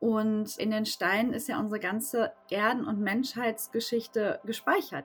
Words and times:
Und 0.00 0.56
in 0.58 0.70
den 0.70 0.86
Steinen 0.86 1.32
ist 1.32 1.48
ja 1.48 1.58
unsere 1.58 1.80
ganze 1.80 2.32
Erden- 2.50 2.86
und 2.86 3.00
Menschheitsgeschichte 3.00 4.40
gespeichert. 4.44 5.04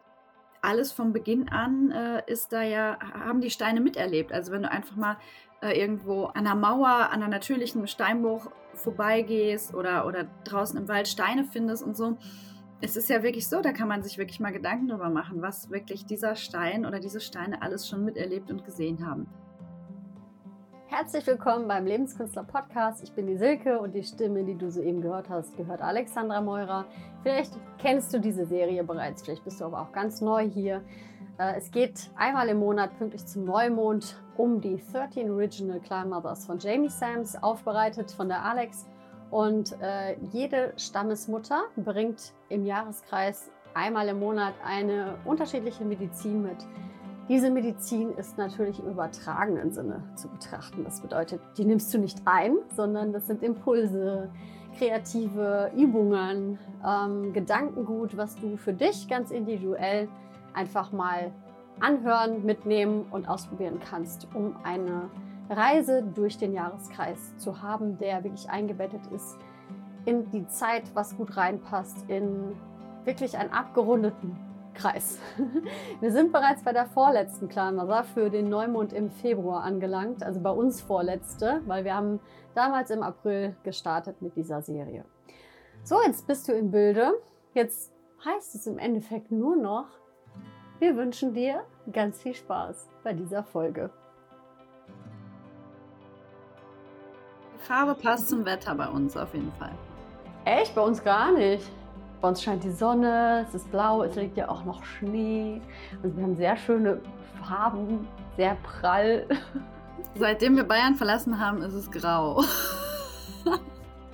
Alles 0.61 0.91
vom 0.91 1.13
Beginn 1.13 1.49
an 1.49 1.91
äh, 1.91 2.23
ist 2.27 2.53
da 2.53 2.61
ja, 2.61 2.97
haben 3.01 3.41
die 3.41 3.49
Steine 3.49 3.81
miterlebt. 3.81 4.31
Also 4.31 4.51
wenn 4.51 4.61
du 4.63 4.71
einfach 4.71 4.95
mal 4.95 5.17
äh, 5.61 5.79
irgendwo 5.79 6.25
an 6.25 6.45
einer 6.47 6.55
Mauer, 6.55 7.09
an 7.09 7.21
einer 7.21 7.27
natürlichen 7.27 7.87
Steinbruch 7.87 8.51
vorbeigehst 8.75 9.73
oder, 9.73 10.05
oder 10.05 10.25
draußen 10.45 10.77
im 10.79 10.87
Wald 10.87 11.07
Steine 11.07 11.43
findest 11.43 11.83
und 11.83 11.97
so, 11.97 12.17
es 12.81 12.97
ist 12.97 13.09
ja 13.09 13.23
wirklich 13.23 13.47
so, 13.47 13.61
da 13.61 13.71
kann 13.71 13.87
man 13.87 14.03
sich 14.03 14.17
wirklich 14.17 14.41
mal 14.41 14.51
Gedanken 14.51 14.89
darüber 14.89 15.09
machen, 15.09 15.41
was 15.41 15.69
wirklich 15.69 16.05
dieser 16.05 16.35
Stein 16.35 16.85
oder 16.85 16.99
diese 16.99 17.21
Steine 17.21 17.61
alles 17.61 17.87
schon 17.87 18.03
miterlebt 18.03 18.51
und 18.51 18.65
gesehen 18.65 19.07
haben. 19.07 19.27
Herzlich 20.95 21.25
willkommen 21.25 21.67
beim 21.67 21.87
Lebenskünstler 21.87 22.43
Podcast. 22.43 23.01
Ich 23.01 23.13
bin 23.13 23.25
die 23.25 23.35
Silke 23.35 23.79
und 23.79 23.95
die 23.95 24.03
Stimme, 24.03 24.43
die 24.43 24.55
du 24.55 24.69
soeben 24.69 25.01
gehört 25.01 25.27
hast, 25.27 25.57
gehört 25.57 25.81
Alexandra 25.81 26.39
Meurer. 26.39 26.85
Vielleicht 27.23 27.53
kennst 27.79 28.13
du 28.13 28.19
diese 28.19 28.45
Serie 28.45 28.83
bereits, 28.83 29.23
vielleicht 29.23 29.43
bist 29.43 29.59
du 29.59 29.65
aber 29.65 29.81
auch 29.81 29.91
ganz 29.91 30.21
neu 30.21 30.47
hier. 30.47 30.83
Äh, 31.39 31.55
es 31.57 31.71
geht 31.71 32.11
einmal 32.15 32.47
im 32.47 32.59
Monat 32.59 32.95
pünktlich 32.99 33.25
zum 33.25 33.43
Neumond 33.43 34.21
um 34.37 34.61
die 34.61 34.83
13 34.91 35.31
Original 35.31 35.79
Clan 35.79 36.09
Mothers 36.09 36.45
von 36.45 36.59
Jamie 36.59 36.89
Sams, 36.89 37.41
aufbereitet 37.41 38.11
von 38.11 38.27
der 38.27 38.45
Alex. 38.45 38.85
Und 39.31 39.75
äh, 39.81 40.15
jede 40.31 40.73
Stammesmutter 40.77 41.63
bringt 41.75 42.33
im 42.49 42.67
Jahreskreis 42.67 43.49
einmal 43.73 44.09
im 44.09 44.19
Monat 44.19 44.53
eine 44.63 45.15
unterschiedliche 45.25 45.85
Medizin 45.85 46.43
mit 46.43 46.57
diese 47.29 47.49
Medizin 47.49 48.11
ist 48.11 48.37
natürlich 48.37 48.79
im 48.79 48.89
übertragenen 48.89 49.71
Sinne 49.71 50.03
zu 50.15 50.27
betrachten. 50.27 50.83
Das 50.83 50.99
bedeutet, 50.99 51.41
die 51.57 51.65
nimmst 51.65 51.93
du 51.93 51.97
nicht 51.97 52.21
ein, 52.25 52.57
sondern 52.75 53.13
das 53.13 53.27
sind 53.27 53.43
Impulse, 53.43 54.29
kreative 54.77 55.71
Übungen, 55.75 56.59
ähm, 56.85 57.31
Gedankengut, 57.31 58.17
was 58.17 58.35
du 58.35 58.57
für 58.57 58.73
dich 58.73 59.07
ganz 59.07 59.31
individuell 59.31 60.09
einfach 60.53 60.91
mal 60.91 61.31
anhören, 61.79 62.45
mitnehmen 62.45 63.05
und 63.11 63.27
ausprobieren 63.27 63.79
kannst, 63.79 64.27
um 64.33 64.55
eine 64.63 65.09
Reise 65.49 66.03
durch 66.03 66.37
den 66.37 66.53
Jahreskreis 66.53 67.37
zu 67.37 67.61
haben, 67.61 67.97
der 67.97 68.23
wirklich 68.23 68.49
eingebettet 68.49 69.01
ist 69.13 69.37
in 70.05 70.29
die 70.31 70.47
Zeit, 70.47 70.83
was 70.93 71.15
gut 71.15 71.37
reinpasst, 71.37 72.09
in 72.09 72.53
wirklich 73.05 73.37
einen 73.37 73.51
abgerundeten 73.51 74.37
Kreis. 74.73 75.19
Wir 75.99 76.11
sind 76.11 76.31
bereits 76.31 76.63
bei 76.63 76.73
der 76.73 76.85
vorletzten 76.85 77.49
Clanwasser 77.49 78.03
für 78.03 78.29
den 78.29 78.49
Neumond 78.49 78.93
im 78.93 79.09
Februar 79.09 79.63
angelangt, 79.63 80.23
also 80.23 80.39
bei 80.39 80.51
uns 80.51 80.81
vorletzte, 80.81 81.61
weil 81.65 81.83
wir 81.85 81.95
haben 81.95 82.19
damals 82.55 82.89
im 82.91 83.03
April 83.03 83.55
gestartet 83.63 84.21
mit 84.21 84.35
dieser 84.35 84.61
Serie. 84.61 85.05
So, 85.83 86.01
jetzt 86.05 86.27
bist 86.27 86.47
du 86.47 86.53
im 86.53 86.71
Bilde. 86.71 87.13
Jetzt 87.53 87.93
heißt 88.25 88.55
es 88.55 88.67
im 88.67 88.77
Endeffekt 88.77 89.31
nur 89.31 89.55
noch, 89.55 89.87
wir 90.79 90.95
wünschen 90.95 91.33
dir 91.33 91.63
ganz 91.91 92.21
viel 92.21 92.33
Spaß 92.33 92.89
bei 93.03 93.13
dieser 93.13 93.43
Folge. 93.43 93.89
Die 97.53 97.65
Farbe 97.65 97.95
passt 97.95 98.29
zum 98.29 98.45
Wetter 98.45 98.75
bei 98.75 98.87
uns 98.87 99.15
auf 99.15 99.33
jeden 99.33 99.51
Fall. 99.53 99.73
Echt? 100.45 100.75
Bei 100.75 100.81
uns 100.81 101.03
gar 101.03 101.31
nicht. 101.31 101.71
Bei 102.23 102.29
uns 102.29 102.41
scheint 102.41 102.63
die 102.63 102.71
Sonne, 102.71 103.45
es 103.45 103.53
ist 103.53 103.69
blau, 103.69 104.01
es 104.01 104.15
liegt 104.15 104.37
ja 104.37 104.47
auch 104.47 104.63
noch 104.63 104.81
Schnee. 104.85 105.59
Und 106.01 106.15
wir 106.15 106.23
haben 106.23 106.37
sehr 106.37 106.55
schöne 106.55 107.01
Farben, 107.45 108.07
sehr 108.37 108.55
prall. 108.63 109.27
Seitdem 110.15 110.55
wir 110.55 110.63
Bayern 110.63 110.95
verlassen 110.95 111.37
haben, 111.37 111.61
ist 111.61 111.73
es 111.73 111.91
grau. 111.91 112.41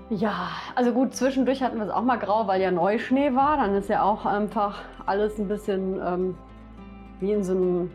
ja, 0.09 0.47
also 0.73 0.91
gut, 0.91 1.13
zwischendurch 1.13 1.61
hatten 1.61 1.77
wir 1.77 1.85
es 1.85 1.91
auch 1.91 2.01
mal 2.01 2.17
grau, 2.17 2.47
weil 2.47 2.59
ja 2.59 2.71
Neuschnee 2.71 3.35
war. 3.35 3.57
Dann 3.57 3.75
ist 3.75 3.89
ja 3.89 4.01
auch 4.01 4.25
einfach 4.25 4.81
alles 5.05 5.37
ein 5.37 5.47
bisschen 5.47 6.01
ähm, 6.03 6.37
wie 7.19 7.33
in 7.33 7.43
so 7.43 7.53
einem, 7.53 7.91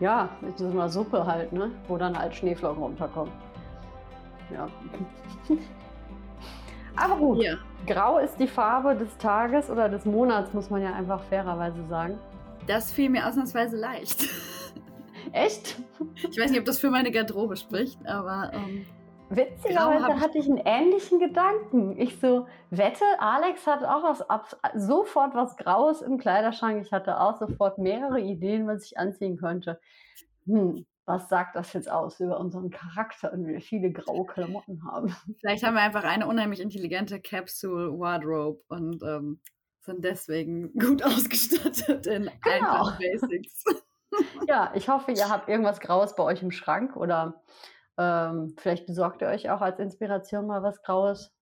ja, 0.00 0.30
in 0.40 0.56
so 0.56 0.70
einer 0.70 0.88
Suppe 0.88 1.26
halt, 1.26 1.52
ne? 1.52 1.70
wo 1.88 1.98
dann 1.98 2.18
halt 2.18 2.34
Schneeflocken 2.34 2.82
runterkommen. 2.82 3.34
Ja. 4.50 4.66
Aber 6.96 7.16
gut. 7.16 7.42
Ja. 7.42 7.56
Grau 7.86 8.18
ist 8.18 8.36
die 8.38 8.46
Farbe 8.46 8.94
des 8.94 9.16
Tages 9.18 9.70
oder 9.70 9.88
des 9.88 10.04
Monats, 10.04 10.52
muss 10.52 10.70
man 10.70 10.82
ja 10.82 10.92
einfach 10.92 11.22
fairerweise 11.24 11.84
sagen. 11.88 12.18
Das 12.66 12.92
fiel 12.92 13.08
mir 13.10 13.26
ausnahmsweise 13.26 13.76
leicht. 13.76 14.28
Echt? 15.32 15.76
Ich 16.16 16.38
weiß 16.38 16.50
nicht, 16.50 16.60
ob 16.60 16.66
das 16.66 16.78
für 16.78 16.90
meine 16.90 17.10
Garderobe 17.10 17.56
spricht, 17.56 18.04
aber. 18.06 18.50
Ähm, 18.52 18.86
Witzigerweise 19.30 20.20
hatte 20.20 20.38
ich 20.38 20.46
einen 20.46 20.60
ähnlichen 20.64 21.20
Gedanken. 21.20 21.96
Ich 22.00 22.18
so, 22.18 22.46
wette, 22.70 23.04
Alex 23.20 23.64
hat 23.64 23.84
auch 23.84 24.02
was, 24.02 24.26
sofort 24.74 25.36
was 25.36 25.56
Graues 25.56 26.02
im 26.02 26.18
Kleiderschrank. 26.18 26.84
Ich 26.84 26.92
hatte 26.92 27.20
auch 27.20 27.38
sofort 27.38 27.78
mehrere 27.78 28.20
Ideen, 28.20 28.66
was 28.66 28.84
ich 28.84 28.98
anziehen 28.98 29.36
könnte. 29.36 29.78
Hm, 30.46 30.84
was 31.10 31.28
sagt 31.28 31.56
das 31.56 31.72
jetzt 31.72 31.90
aus 31.90 32.20
über 32.20 32.38
unseren 32.38 32.70
Charakter 32.70 33.32
wenn 33.32 33.44
wir 33.44 33.60
viele 33.60 33.90
graue 33.90 34.26
Klamotten 34.26 34.84
haben? 34.84 35.08
Vielleicht 35.40 35.64
haben 35.64 35.74
wir 35.74 35.82
einfach 35.82 36.04
eine 36.04 36.26
unheimlich 36.26 36.60
intelligente 36.60 37.20
Capsule 37.20 37.98
Wardrobe 37.98 38.62
und 38.68 39.02
ähm, 39.02 39.40
sind 39.80 40.04
deswegen 40.04 40.72
gut 40.78 41.02
ausgestattet 41.02 42.06
in 42.06 42.30
genau. 42.42 42.92
Basics. 42.98 43.64
ja, 44.48 44.72
ich 44.74 44.88
hoffe, 44.88 45.10
ihr 45.10 45.28
habt 45.28 45.48
irgendwas 45.48 45.80
Graues 45.80 46.14
bei 46.14 46.22
euch 46.22 46.42
im 46.42 46.52
Schrank 46.52 46.96
oder 46.96 47.42
ähm, 47.98 48.54
vielleicht 48.56 48.86
besorgt 48.86 49.22
ihr 49.22 49.28
euch 49.28 49.50
auch 49.50 49.60
als 49.60 49.80
Inspiration 49.80 50.46
mal 50.46 50.62
was 50.62 50.80
Graues. 50.82 51.32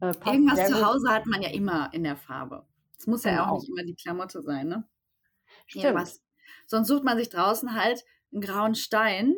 Äh, 0.00 0.12
irgendwas 0.26 0.66
zu 0.68 0.84
Hause 0.84 1.10
hat 1.10 1.26
man 1.26 1.42
ja 1.42 1.50
immer 1.50 1.90
in 1.92 2.02
der 2.02 2.16
Farbe. 2.16 2.66
Es 2.98 3.06
muss 3.06 3.22
genau. 3.22 3.36
ja 3.36 3.42
auch 3.42 3.46
genau. 3.46 3.58
nicht 3.60 3.68
immer 3.68 3.84
die 3.84 3.94
Klamotte 3.94 4.42
sein, 4.42 4.66
ne? 4.66 4.84
Stimmt. 5.66 5.84
Ja, 5.84 6.04
Sonst 6.66 6.88
sucht 6.88 7.04
man 7.04 7.16
sich 7.18 7.28
draußen 7.28 7.74
halt 7.74 8.04
einen 8.34 8.42
grauen 8.42 8.74
Stein, 8.74 9.36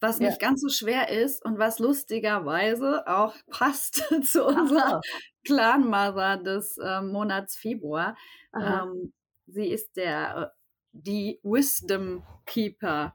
was 0.00 0.18
nicht 0.18 0.40
ja. 0.40 0.48
ganz 0.48 0.60
so 0.60 0.68
schwer 0.68 1.08
ist 1.10 1.44
und 1.44 1.58
was 1.58 1.78
lustigerweise 1.78 3.06
auch 3.06 3.34
passt 3.50 3.96
zu 4.24 4.44
unserer 4.44 5.00
Clan-Mother 5.44 6.38
des 6.38 6.78
äh, 6.78 7.02
Monats 7.02 7.56
Februar. 7.56 8.16
Ähm, 8.54 9.12
sie 9.46 9.68
ist 9.68 9.96
der, 9.96 10.52
äh, 10.52 10.58
die 10.92 11.40
Wisdom 11.42 12.24
Keeper. 12.46 13.14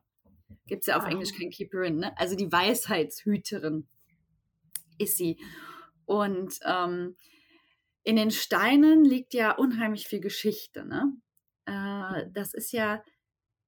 Gibt 0.68 0.84
es 0.84 0.88
ja 0.88 0.98
auf 0.98 1.04
Aha. 1.04 1.12
Englisch 1.12 1.34
kein 1.38 1.50
Keeperin, 1.50 1.98
ne? 1.98 2.18
Also 2.18 2.36
die 2.36 2.52
Weisheitshüterin 2.52 3.88
ist 4.98 5.18
sie. 5.18 5.38
Und 6.06 6.60
ähm, 6.66 7.18
in 8.04 8.16
den 8.16 8.32
Steinen 8.32 9.04
liegt 9.06 9.34
ja 9.34 9.52
unheimlich 9.52 10.08
viel 10.08 10.20
Geschichte, 10.20 10.86
ne? 10.86 11.14
Äh, 11.66 12.30
das 12.32 12.54
ist 12.54 12.72
ja 12.72 13.04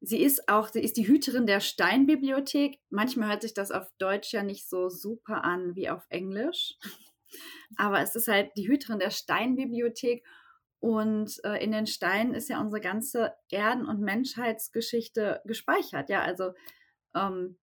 Sie 0.06 0.22
ist 0.22 0.48
auch, 0.50 0.68
sie 0.68 0.82
ist 0.82 0.98
die 0.98 1.08
Hüterin 1.08 1.48
der 1.48 1.60
Steinbibliothek. 1.60 2.80
Manchmal 2.92 3.30
hört 3.30 3.42
sich 3.42 3.56
das 3.56 3.72
auf 3.72 3.92
Deutsch 3.98 4.34
ja 4.34 4.44
nicht 4.44 4.70
so 4.70 4.88
super 4.88 5.44
an 5.44 5.76
wie 5.76 5.90
auf 5.90 6.06
Englisch. 6.10 6.76
Aber 7.78 8.02
es 8.02 8.16
ist 8.16 8.28
halt 8.28 8.52
die 8.56 8.68
Hüterin 8.68 9.00
der 9.00 9.10
Steinbibliothek. 9.10 10.24
Und 10.80 11.44
äh, 11.44 11.64
in 11.64 11.72
den 11.72 11.88
Steinen 11.88 12.36
ist 12.36 12.50
ja 12.50 12.62
unsere 12.62 12.82
ganze 12.82 13.34
Erden- 13.50 13.88
und 13.88 14.00
Menschheitsgeschichte 14.00 15.42
gespeichert. 15.46 16.10
Ja, 16.10 16.22
also 16.22 16.54
ähm, 17.16 17.58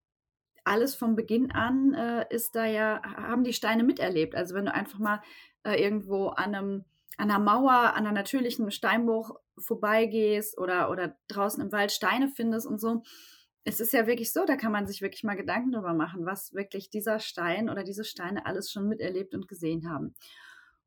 alles 0.64 0.96
vom 0.96 1.16
Beginn 1.16 1.52
an 1.52 1.94
äh, 1.94 2.26
ist 2.32 2.56
da 2.56 2.66
ja, 2.66 3.04
haben 3.04 3.44
die 3.44 3.54
Steine 3.54 3.84
miterlebt. 3.84 4.34
Also 4.34 4.56
wenn 4.56 4.66
du 4.66 4.74
einfach 4.74 4.98
mal 4.98 5.22
äh, 5.64 5.80
irgendwo 5.80 6.30
an 6.30 6.56
einem 6.56 6.86
an 7.18 7.30
einer 7.30 7.40
Mauer, 7.40 7.94
an 7.94 8.08
einer 8.08 8.14
natürlichen 8.14 8.72
Steinbruch 8.72 9.36
vorbeigehst 9.62 10.58
oder, 10.58 10.90
oder 10.90 11.18
draußen 11.28 11.64
im 11.64 11.72
Wald 11.72 11.92
Steine 11.92 12.30
findest 12.30 12.68
und 12.68 12.80
so. 12.80 13.04
Es 13.64 13.80
ist 13.80 13.94
ja 13.94 14.08
wirklich 14.08 14.34
so, 14.34 14.46
da 14.46 14.56
kann 14.56 14.72
man 14.72 14.88
sich 14.88 15.02
wirklich 15.02 15.24
mal 15.24 15.36
Gedanken 15.36 15.72
darüber 15.72 15.94
machen, 15.94 16.26
was 16.26 16.54
wirklich 16.54 16.90
dieser 16.90 17.20
Stein 17.20 17.70
oder 17.70 17.84
diese 17.84 18.04
Steine 18.04 18.46
alles 18.46 18.72
schon 18.72 18.88
miterlebt 18.88 19.36
und 19.36 19.48
gesehen 19.48 19.90
haben. 19.90 20.16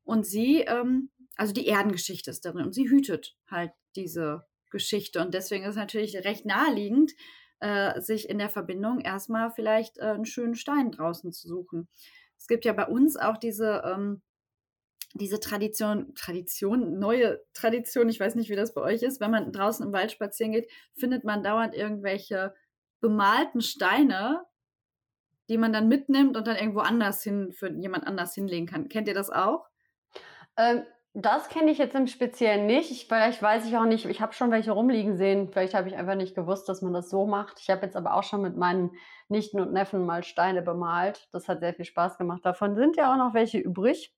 Und 0.03 0.25
sie, 0.25 0.61
ähm, 0.61 1.09
also 1.37 1.53
die 1.53 1.67
Erdengeschichte 1.67 2.29
ist 2.29 2.45
darin 2.45 2.65
und 2.65 2.73
sie 2.73 2.89
hütet 2.89 3.37
halt 3.49 3.71
diese 3.95 4.45
Geschichte. 4.71 5.21
Und 5.21 5.33
deswegen 5.33 5.63
ist 5.63 5.71
es 5.71 5.75
natürlich 5.77 6.15
recht 6.17 6.45
naheliegend, 6.45 7.13
äh, 7.59 8.01
sich 8.01 8.29
in 8.29 8.37
der 8.37 8.49
Verbindung 8.49 8.99
erstmal 8.99 9.51
vielleicht 9.51 9.97
äh, 9.97 10.01
einen 10.01 10.25
schönen 10.25 10.55
Stein 10.55 10.91
draußen 10.91 11.31
zu 11.31 11.47
suchen. 11.47 11.87
Es 12.37 12.47
gibt 12.47 12.65
ja 12.65 12.73
bei 12.73 12.85
uns 12.85 13.15
auch 13.15 13.37
diese 13.37 13.81
ähm, 13.85 14.21
diese 15.15 15.39
Tradition, 15.39 16.13
Tradition, 16.15 16.99
neue 16.99 17.41
Tradition, 17.53 18.09
ich 18.09 18.19
weiß 18.19 18.35
nicht, 18.35 18.49
wie 18.49 18.55
das 18.55 18.73
bei 18.73 18.81
euch 18.81 19.03
ist, 19.03 19.21
wenn 19.21 19.31
man 19.31 19.51
draußen 19.51 19.85
im 19.85 19.93
Wald 19.93 20.11
spazieren 20.11 20.51
geht, 20.53 20.69
findet 20.93 21.23
man 21.23 21.43
dauernd 21.43 21.75
irgendwelche 21.75 22.53
bemalten 23.01 23.61
Steine, 23.61 24.45
die 25.49 25.57
man 25.57 25.73
dann 25.73 25.87
mitnimmt 25.87 26.37
und 26.37 26.47
dann 26.47 26.55
irgendwo 26.57 26.79
anders 26.79 27.21
hin 27.23 27.51
für 27.51 27.71
jemand 27.71 28.07
anders 28.07 28.33
hinlegen 28.33 28.65
kann. 28.67 28.89
Kennt 28.89 29.07
ihr 29.07 29.13
das 29.13 29.29
auch? 29.29 29.67
Ähm, 30.57 30.83
Das 31.13 31.49
kenne 31.49 31.71
ich 31.71 31.77
jetzt 31.77 31.95
im 31.95 32.07
Speziellen 32.07 32.65
nicht. 32.67 32.91
Ich, 32.91 33.07
vielleicht 33.07 33.41
weiß 33.41 33.65
ich 33.67 33.77
auch 33.77 33.85
nicht, 33.85 34.05
ich 34.05 34.21
habe 34.21 34.33
schon 34.33 34.51
welche 34.51 34.71
rumliegen 34.73 35.15
sehen. 35.17 35.49
Vielleicht 35.49 35.73
habe 35.73 35.87
ich 35.87 35.95
einfach 35.95 36.15
nicht 36.15 36.35
gewusst, 36.35 36.67
dass 36.69 36.81
man 36.81 36.93
das 36.93 37.09
so 37.09 37.25
macht. 37.25 37.59
Ich 37.61 37.69
habe 37.69 37.85
jetzt 37.85 37.95
aber 37.95 38.15
auch 38.15 38.23
schon 38.23 38.41
mit 38.41 38.57
meinen 38.57 38.91
Nichten 39.29 39.61
und 39.61 39.71
Neffen 39.73 40.05
mal 40.05 40.23
Steine 40.23 40.61
bemalt. 40.61 41.29
Das 41.31 41.47
hat 41.47 41.61
sehr 41.61 41.73
viel 41.73 41.85
Spaß 41.85 42.17
gemacht. 42.17 42.45
Davon 42.45 42.75
sind 42.75 42.97
ja 42.97 43.13
auch 43.13 43.17
noch 43.17 43.33
welche 43.33 43.59
übrig. 43.59 44.13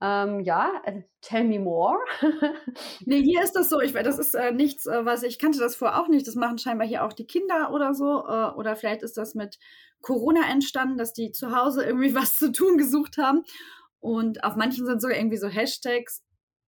Ähm, 0.00 0.40
ja, 0.40 0.80
äh, 0.84 1.02
tell 1.20 1.44
me 1.44 1.58
more. 1.58 1.98
nee, 3.04 3.22
hier 3.22 3.42
ist 3.42 3.52
das 3.52 3.68
so. 3.68 3.80
Ich, 3.80 3.92
das 3.92 4.18
ist 4.18 4.34
äh, 4.34 4.52
nichts, 4.52 4.86
äh, 4.86 5.04
was 5.04 5.24
ich 5.24 5.38
kannte 5.38 5.58
das 5.58 5.74
vorher 5.74 6.00
auch 6.00 6.08
nicht. 6.08 6.26
Das 6.26 6.36
machen 6.36 6.58
scheinbar 6.58 6.86
hier 6.86 7.04
auch 7.04 7.12
die 7.12 7.26
Kinder 7.26 7.72
oder 7.72 7.94
so. 7.94 8.24
Äh, 8.26 8.54
oder 8.56 8.76
vielleicht 8.76 9.02
ist 9.02 9.16
das 9.16 9.34
mit 9.34 9.58
Corona 10.00 10.48
entstanden, 10.50 10.98
dass 10.98 11.12
die 11.12 11.32
zu 11.32 11.54
Hause 11.56 11.84
irgendwie 11.84 12.14
was 12.14 12.36
zu 12.36 12.52
tun 12.52 12.78
gesucht 12.78 13.18
haben. 13.18 13.42
Und 14.00 14.44
auf 14.44 14.54
manchen 14.54 14.86
sind 14.86 15.02
sogar 15.02 15.16
irgendwie 15.16 15.38
so 15.38 15.48
Hashtags 15.48 16.22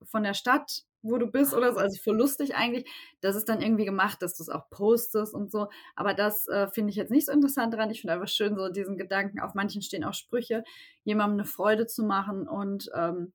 von 0.03 0.23
der 0.23 0.33
Stadt 0.33 0.83
wo 1.01 1.17
du 1.17 1.27
bist 1.27 1.53
oder 1.53 1.73
so. 1.73 1.79
Also 1.79 2.01
voll 2.01 2.17
lustig 2.17 2.55
eigentlich. 2.55 2.89
Das 3.21 3.35
ist 3.35 3.49
dann 3.49 3.61
irgendwie 3.61 3.85
gemacht, 3.85 4.21
dass 4.21 4.35
du 4.35 4.43
es 4.43 4.49
auch 4.49 4.69
postest 4.69 5.33
und 5.33 5.51
so. 5.51 5.67
Aber 5.95 6.13
das 6.13 6.47
äh, 6.47 6.67
finde 6.69 6.91
ich 6.91 6.95
jetzt 6.95 7.11
nicht 7.11 7.25
so 7.25 7.31
interessant 7.31 7.73
dran. 7.73 7.89
Ich 7.89 8.01
finde 8.01 8.13
einfach 8.13 8.27
schön, 8.27 8.55
so 8.55 8.69
diesen 8.69 8.97
Gedanken, 8.97 9.39
auf 9.39 9.53
manchen 9.53 9.81
stehen 9.81 10.03
auch 10.03 10.13
Sprüche, 10.13 10.63
jemandem 11.03 11.39
eine 11.39 11.47
Freude 11.47 11.87
zu 11.87 12.03
machen 12.03 12.47
und 12.47 12.89
ähm, 12.95 13.33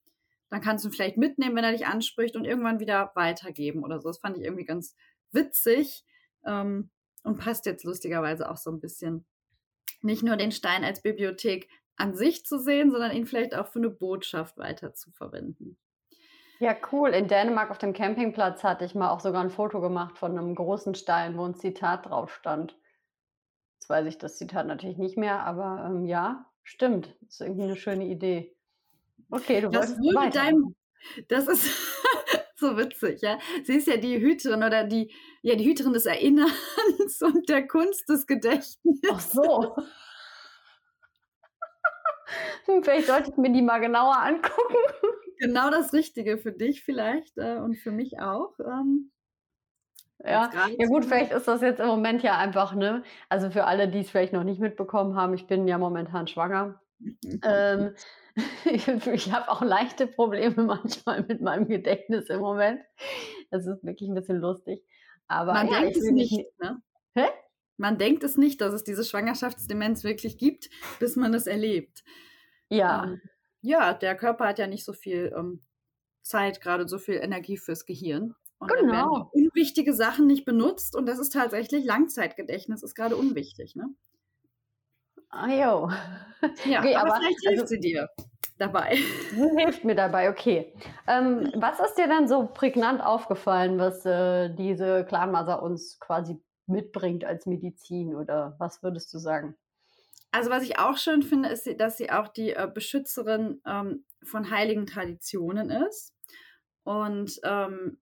dann 0.51 0.61
kannst 0.61 0.85
du 0.85 0.89
ihn 0.89 0.93
vielleicht 0.93 1.17
mitnehmen, 1.17 1.57
wenn 1.57 1.65
er 1.65 1.73
dich 1.73 1.87
anspricht 1.87 2.37
und 2.37 2.45
irgendwann 2.45 2.81
wieder 2.81 3.11
weitergeben 3.15 3.83
oder 3.83 4.01
so. 4.01 4.09
Das 4.09 4.19
fand 4.19 4.37
ich 4.37 4.45
irgendwie 4.45 4.65
ganz 4.65 4.95
witzig 5.33 6.05
ähm, 6.45 6.91
und 7.25 7.39
passt 7.39 7.67
jetzt 7.67 7.85
lustigerweise 7.85 8.49
auch 8.51 8.57
so 8.57 8.71
ein 8.71 8.81
bisschen. 8.81 9.25
Nicht 10.03 10.23
nur 10.23 10.37
den 10.37 10.53
Stein 10.53 10.85
als 10.85 11.01
Bibliothek 11.01 11.69
an 11.97 12.15
sich 12.15 12.45
zu 12.45 12.59
sehen, 12.59 12.91
sondern 12.91 13.13
ihn 13.13 13.27
vielleicht 13.27 13.55
auch 13.55 13.69
für 13.69 13.79
eine 13.79 13.89
Botschaft 13.89 14.59
weiter 14.59 14.93
zu 14.93 15.11
verwenden. 15.13 15.79
Ja, 16.61 16.75
cool. 16.93 17.11
In 17.11 17.27
Dänemark 17.27 17.71
auf 17.71 17.79
dem 17.79 17.93
Campingplatz 17.93 18.63
hatte 18.63 18.85
ich 18.85 18.95
mal 18.95 19.11
auch 19.11 19.21
sogar 19.21 19.43
ein 19.43 19.51
Foto 19.51 19.81
gemacht 19.81 20.19
von 20.19 20.39
einem 20.39 20.55
großen 20.55 20.95
Stein, 20.95 21.37
wo 21.37 21.45
ein 21.45 21.55
Zitat 21.55 22.07
drauf 22.07 22.33
stand. 22.33 22.77
Jetzt 23.75 23.91
weiß 23.91 24.07
ich 24.07 24.19
das 24.19 24.39
Zitat 24.39 24.67
natürlich 24.67 24.99
nicht 24.99 25.19
mehr, 25.19 25.41
aber 25.41 25.85
ähm, 25.87 26.05
ja, 26.05 26.47
stimmt. 26.63 27.17
Das 27.23 27.35
ist 27.35 27.41
irgendwie 27.41 27.65
eine 27.65 27.77
schöne 27.77 28.05
Idee. 28.07 28.57
Okay, 29.31 29.61
du 29.61 29.69
das 29.69 29.91
wolltest 29.99 30.15
weiter. 30.15 30.41
Deinem, 30.41 30.75
das 31.29 31.49
ist 31.49 31.69
so 32.57 32.77
witzig, 32.77 33.21
ja. 33.23 33.39
Sie 33.65 33.75
ist 33.75 33.89
ja 33.89 33.97
die 33.97 34.21
Hüterin 34.21 34.63
oder 34.63 34.85
die, 34.85 35.13
ja, 35.43 35.57
die 35.57 35.67
Hüterin 35.67 35.93
des 35.93 36.07
Erinnerns 36.07 36.53
und 37.21 37.49
der 37.49 37.67
Kunst 37.67 38.09
des 38.09 38.27
Gedächtnisses. 38.27 39.11
Ach 39.11 39.21
so. 39.21 39.77
Vielleicht 42.83 43.09
sollte 43.09 43.31
ich 43.31 43.37
mir 43.37 43.53
die 43.53 43.61
mal 43.61 43.81
genauer 43.81 44.17
angucken 44.17 44.77
genau 45.39 45.71
das 45.71 45.93
Richtige 45.93 46.39
für 46.39 46.53
dich 46.53 46.83
vielleicht 46.85 47.37
äh, 47.39 47.57
und 47.57 47.77
für 47.77 47.91
mich 47.91 48.19
auch. 48.21 48.59
Ähm, 48.61 49.11
ja, 50.23 50.51
ja 50.79 50.87
gut, 50.87 51.05
vielleicht 51.05 51.33
ist 51.33 51.49
das 51.49 51.61
jetzt 51.61 51.81
im 51.81 51.87
Moment 51.87 52.23
ja 52.23 52.39
einfach, 52.39 52.75
ne? 52.75 53.03
Also 53.29 53.51
für 53.51 53.65
alle, 53.65 53.89
die 53.89 54.01
es 54.01 54.11
vielleicht 54.11 54.33
noch 54.33 54.45
nicht 54.45 54.61
mitbekommen 54.61 55.17
haben, 55.17 55.35
ich 55.35 55.47
bin 55.47 55.67
ja 55.67 55.79
momentan 55.79 56.27
schwanger. 56.27 56.81
ähm, 57.43 57.95
ich, 58.65 58.89
ich 58.89 59.33
habe 59.33 59.49
auch 59.49 59.63
leichte 59.63 60.07
Probleme 60.07 60.65
manchmal 60.65 61.23
mit 61.23 61.41
meinem 61.41 61.69
Gedächtnis 61.69 62.29
im 62.31 62.41
Moment. 62.41 62.81
Das 63.51 63.67
ist 63.67 63.85
wirklich 63.85 64.09
ein 64.09 64.15
bisschen 64.15 64.39
lustig. 64.39 64.83
Aber 65.29 65.53
man 65.53 65.69
ja, 65.69 65.81
denkt 65.81 65.97
es 65.97 66.11
nicht, 66.11 66.33
nicht, 66.33 66.61
ne? 66.61 66.83
Hä? 67.15 67.27
Man 67.77 67.99
denkt 67.99 68.25
es 68.25 68.37
nicht, 68.37 68.61
dass 68.61 68.73
es 68.73 68.85
diese 68.85 69.05
Schwangerschaftsdemenz 69.05 70.05
wirklich 70.05 70.39
gibt, 70.39 70.69
bis 71.01 71.17
man 71.17 71.35
es 71.35 71.47
erlebt. 71.47 72.05
Ja. 72.69 73.05
Ähm, 73.05 73.21
ja, 73.65 73.95
der 73.95 74.15
Körper 74.15 74.47
hat 74.47 74.59
ja 74.59 74.67
nicht 74.67 74.85
so 74.85 74.93
viel 74.93 75.33
ähm, 75.37 75.61
Zeit, 76.23 76.61
gerade 76.61 76.87
so 76.87 76.99
viel 76.99 77.15
Energie 77.15 77.57
fürs 77.57 77.87
Gehirn. 77.87 78.35
Und 78.59 78.69
genau. 78.69 78.81
dann 78.83 78.91
werden 78.91 79.11
genau. 79.11 79.31
unwichtige 79.33 79.95
Sachen 79.95 80.27
nicht 80.27 80.45
benutzt 80.45 80.95
und 80.95 81.07
das 81.07 81.19
ist 81.19 81.33
tatsächlich 81.33 81.85
Langzeitgedächtnis, 81.85 82.83
ist 82.83 82.95
gerade 82.95 83.17
unwichtig, 83.17 83.75
ne? 83.75 83.89
Ah, 85.31 85.49
jo. 85.49 85.91
Ja, 86.67 86.81
okay, 86.81 86.95
aber, 86.95 87.13
aber, 87.13 87.17
vielleicht 87.17 87.41
hilft 87.41 87.63
also, 87.63 87.67
sie 87.67 87.81
dir 87.81 88.09
dabei. 88.59 88.97
Hilft 89.57 89.85
mir 89.85 89.95
dabei, 89.95 90.29
okay. 90.29 90.75
Ähm, 91.09 91.51
was 91.57 91.81
ist 91.81 91.95
dir 91.97 92.07
denn 92.07 92.29
so 92.29 92.47
prägnant 92.47 93.01
aufgefallen, 93.01 93.79
was 93.79 94.05
äh, 94.05 94.51
diese 94.55 95.07
Clanmaser 95.07 95.63
uns 95.63 95.99
quasi 96.01 96.39
mitbringt 96.67 97.25
als 97.25 97.47
Medizin 97.47 98.15
oder 98.15 98.57
was 98.59 98.83
würdest 98.83 99.13
du 99.15 99.19
sagen? 99.19 99.57
Also 100.35 100.51
was 100.51 100.65
ich 100.65 100.81
auch 100.81 100.99
schön 100.99 101.23
finde, 101.23 101.49
ist, 101.49 101.69
dass 101.79 101.97
sie 101.97 102.11
auch 102.11 102.27
die 102.27 102.51
äh, 102.51 102.69
Beschützerin 102.69 103.61
ähm, 103.65 104.05
von 104.25 104.51
heiligen 104.51 104.85
Traditionen 104.85 105.71
ist. 105.71 106.13
Und 106.83 107.39
ähm, 107.45 108.01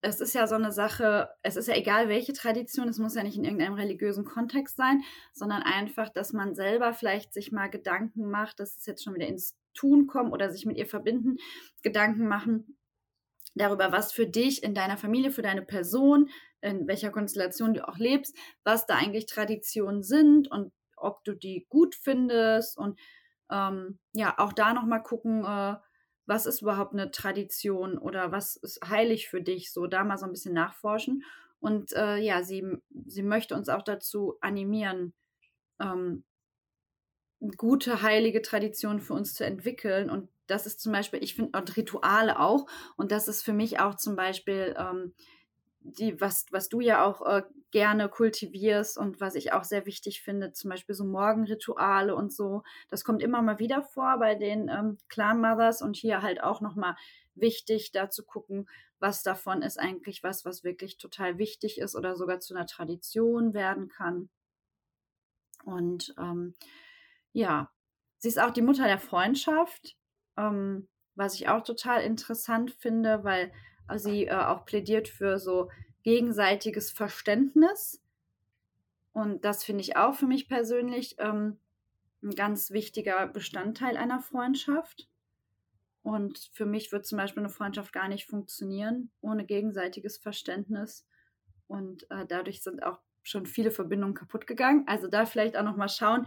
es 0.00 0.22
ist 0.22 0.34
ja 0.34 0.46
so 0.46 0.54
eine 0.54 0.72
Sache, 0.72 1.28
es 1.42 1.56
ist 1.56 1.68
ja 1.68 1.74
egal, 1.76 2.08
welche 2.08 2.32
Tradition, 2.32 2.88
es 2.88 2.98
muss 2.98 3.16
ja 3.16 3.22
nicht 3.22 3.36
in 3.36 3.44
irgendeinem 3.44 3.74
religiösen 3.74 4.24
Kontext 4.24 4.78
sein, 4.78 5.02
sondern 5.34 5.62
einfach, 5.62 6.08
dass 6.08 6.32
man 6.32 6.54
selber 6.54 6.94
vielleicht 6.94 7.34
sich 7.34 7.52
mal 7.52 7.68
Gedanken 7.68 8.30
macht, 8.30 8.58
dass 8.58 8.74
es 8.74 8.86
jetzt 8.86 9.04
schon 9.04 9.14
wieder 9.14 9.26
ins 9.26 9.58
Tun 9.74 10.06
kommt 10.06 10.32
oder 10.32 10.50
sich 10.50 10.64
mit 10.64 10.78
ihr 10.78 10.86
verbinden, 10.86 11.36
Gedanken 11.82 12.28
machen 12.28 12.78
darüber, 13.54 13.92
was 13.92 14.10
für 14.10 14.26
dich 14.26 14.62
in 14.62 14.74
deiner 14.74 14.96
Familie, 14.96 15.30
für 15.30 15.42
deine 15.42 15.62
Person, 15.62 16.30
in 16.62 16.86
welcher 16.86 17.10
Konstellation 17.10 17.74
du 17.74 17.86
auch 17.86 17.98
lebst, 17.98 18.34
was 18.64 18.86
da 18.86 18.96
eigentlich 18.96 19.26
Traditionen 19.26 20.02
sind 20.02 20.50
und 20.50 20.72
ob 20.96 21.24
du 21.24 21.34
die 21.34 21.66
gut 21.68 21.94
findest 21.94 22.76
und 22.78 22.98
ähm, 23.50 23.98
ja, 24.12 24.34
auch 24.38 24.52
da 24.52 24.74
nochmal 24.74 25.02
gucken, 25.02 25.44
äh, 25.44 25.76
was 26.26 26.46
ist 26.46 26.62
überhaupt 26.62 26.92
eine 26.92 27.10
Tradition 27.10 27.98
oder 27.98 28.32
was 28.32 28.56
ist 28.56 28.80
heilig 28.86 29.28
für 29.28 29.40
dich, 29.40 29.72
so 29.72 29.86
da 29.86 30.02
mal 30.02 30.18
so 30.18 30.26
ein 30.26 30.32
bisschen 30.32 30.54
nachforschen. 30.54 31.24
Und 31.60 31.92
äh, 31.92 32.16
ja, 32.16 32.42
sie, 32.42 32.64
sie 33.06 33.22
möchte 33.22 33.54
uns 33.54 33.68
auch 33.68 33.82
dazu 33.82 34.36
animieren, 34.40 35.14
ähm, 35.80 36.24
gute 37.56 38.02
heilige 38.02 38.42
Traditionen 38.42 39.00
für 39.00 39.14
uns 39.14 39.34
zu 39.34 39.44
entwickeln. 39.44 40.10
Und 40.10 40.28
das 40.46 40.66
ist 40.66 40.80
zum 40.80 40.92
Beispiel, 40.92 41.22
ich 41.22 41.34
finde, 41.34 41.56
und 41.58 41.76
Rituale 41.76 42.40
auch. 42.40 42.66
Und 42.96 43.12
das 43.12 43.28
ist 43.28 43.42
für 43.42 43.52
mich 43.52 43.78
auch 43.78 43.94
zum 43.94 44.16
Beispiel 44.16 44.74
ähm, 44.78 45.14
die, 45.92 46.20
was, 46.20 46.46
was 46.50 46.68
du 46.68 46.80
ja 46.80 47.04
auch 47.04 47.22
äh, 47.26 47.42
gerne 47.70 48.08
kultivierst 48.08 48.98
und 48.98 49.20
was 49.20 49.34
ich 49.34 49.52
auch 49.52 49.64
sehr 49.64 49.86
wichtig 49.86 50.22
finde, 50.22 50.52
zum 50.52 50.70
Beispiel 50.70 50.94
so 50.94 51.04
Morgenrituale 51.04 52.14
und 52.14 52.32
so. 52.32 52.62
Das 52.88 53.04
kommt 53.04 53.22
immer 53.22 53.42
mal 53.42 53.58
wieder 53.58 53.82
vor 53.82 54.18
bei 54.18 54.34
den 54.34 54.68
ähm, 54.68 54.98
Clan 55.08 55.40
Mothers 55.40 55.82
und 55.82 55.96
hier 55.96 56.22
halt 56.22 56.42
auch 56.42 56.60
nochmal 56.60 56.96
wichtig, 57.34 57.92
da 57.92 58.10
zu 58.10 58.24
gucken, 58.24 58.68
was 58.98 59.22
davon 59.22 59.62
ist 59.62 59.78
eigentlich 59.78 60.22
was, 60.22 60.44
was 60.44 60.64
wirklich 60.64 60.98
total 60.98 61.38
wichtig 61.38 61.78
ist 61.78 61.94
oder 61.94 62.16
sogar 62.16 62.40
zu 62.40 62.54
einer 62.54 62.66
Tradition 62.66 63.52
werden 63.54 63.88
kann. 63.88 64.30
Und 65.64 66.14
ähm, 66.18 66.54
ja, 67.32 67.70
sie 68.18 68.28
ist 68.28 68.40
auch 68.40 68.50
die 68.50 68.62
Mutter 68.62 68.84
der 68.84 68.98
Freundschaft, 68.98 69.96
ähm, 70.36 70.88
was 71.14 71.34
ich 71.34 71.48
auch 71.48 71.62
total 71.62 72.02
interessant 72.02 72.70
finde, 72.72 73.24
weil 73.24 73.52
sie 73.94 74.26
äh, 74.26 74.34
auch 74.34 74.64
plädiert 74.64 75.08
für 75.08 75.38
so 75.38 75.70
gegenseitiges 76.02 76.90
Verständnis. 76.90 78.02
Und 79.12 79.44
das 79.44 79.64
finde 79.64 79.82
ich 79.82 79.96
auch 79.96 80.14
für 80.14 80.26
mich 80.26 80.48
persönlich 80.48 81.16
ähm, 81.18 81.58
ein 82.22 82.30
ganz 82.30 82.70
wichtiger 82.70 83.26
Bestandteil 83.26 83.96
einer 83.96 84.20
Freundschaft. 84.20 85.08
Und 86.02 86.50
für 86.52 86.66
mich 86.66 86.92
wird 86.92 87.06
zum 87.06 87.18
Beispiel 87.18 87.42
eine 87.42 87.52
Freundschaft 87.52 87.92
gar 87.92 88.08
nicht 88.08 88.26
funktionieren 88.26 89.10
ohne 89.20 89.44
gegenseitiges 89.44 90.18
Verständnis. 90.18 91.06
Und 91.66 92.08
äh, 92.10 92.26
dadurch 92.26 92.62
sind 92.62 92.82
auch 92.84 93.00
schon 93.22 93.46
viele 93.46 93.72
Verbindungen 93.72 94.14
kaputt 94.14 94.46
gegangen. 94.46 94.84
Also 94.86 95.08
da 95.08 95.26
vielleicht 95.26 95.56
auch 95.56 95.64
noch 95.64 95.76
mal 95.76 95.88
schauen, 95.88 96.26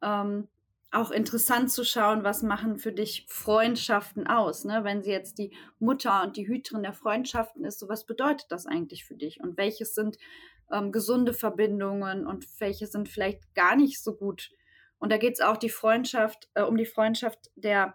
ähm, 0.00 0.48
auch 0.90 1.10
interessant 1.10 1.70
zu 1.70 1.84
schauen, 1.84 2.24
was 2.24 2.42
machen 2.42 2.78
für 2.78 2.92
dich 2.92 3.26
Freundschaften 3.28 4.26
aus. 4.26 4.64
Ne? 4.64 4.84
Wenn 4.84 5.02
sie 5.02 5.10
jetzt 5.10 5.38
die 5.38 5.54
Mutter 5.78 6.22
und 6.22 6.36
die 6.36 6.48
Hüterin 6.48 6.82
der 6.82 6.94
Freundschaften 6.94 7.64
ist, 7.64 7.78
so 7.78 7.88
was 7.88 8.06
bedeutet 8.06 8.46
das 8.50 8.66
eigentlich 8.66 9.04
für 9.04 9.14
dich? 9.14 9.40
Und 9.40 9.58
welches 9.58 9.94
sind 9.94 10.16
ähm, 10.72 10.90
gesunde 10.90 11.34
Verbindungen 11.34 12.26
und 12.26 12.46
welche 12.58 12.86
sind 12.86 13.08
vielleicht 13.08 13.54
gar 13.54 13.76
nicht 13.76 14.02
so 14.02 14.14
gut? 14.14 14.50
Und 14.98 15.12
da 15.12 15.18
geht 15.18 15.34
es 15.34 15.40
auch 15.40 15.58
die 15.58 15.68
Freundschaft, 15.68 16.48
äh, 16.54 16.62
um 16.62 16.76
die 16.76 16.86
Freundschaft 16.86 17.50
der 17.54 17.94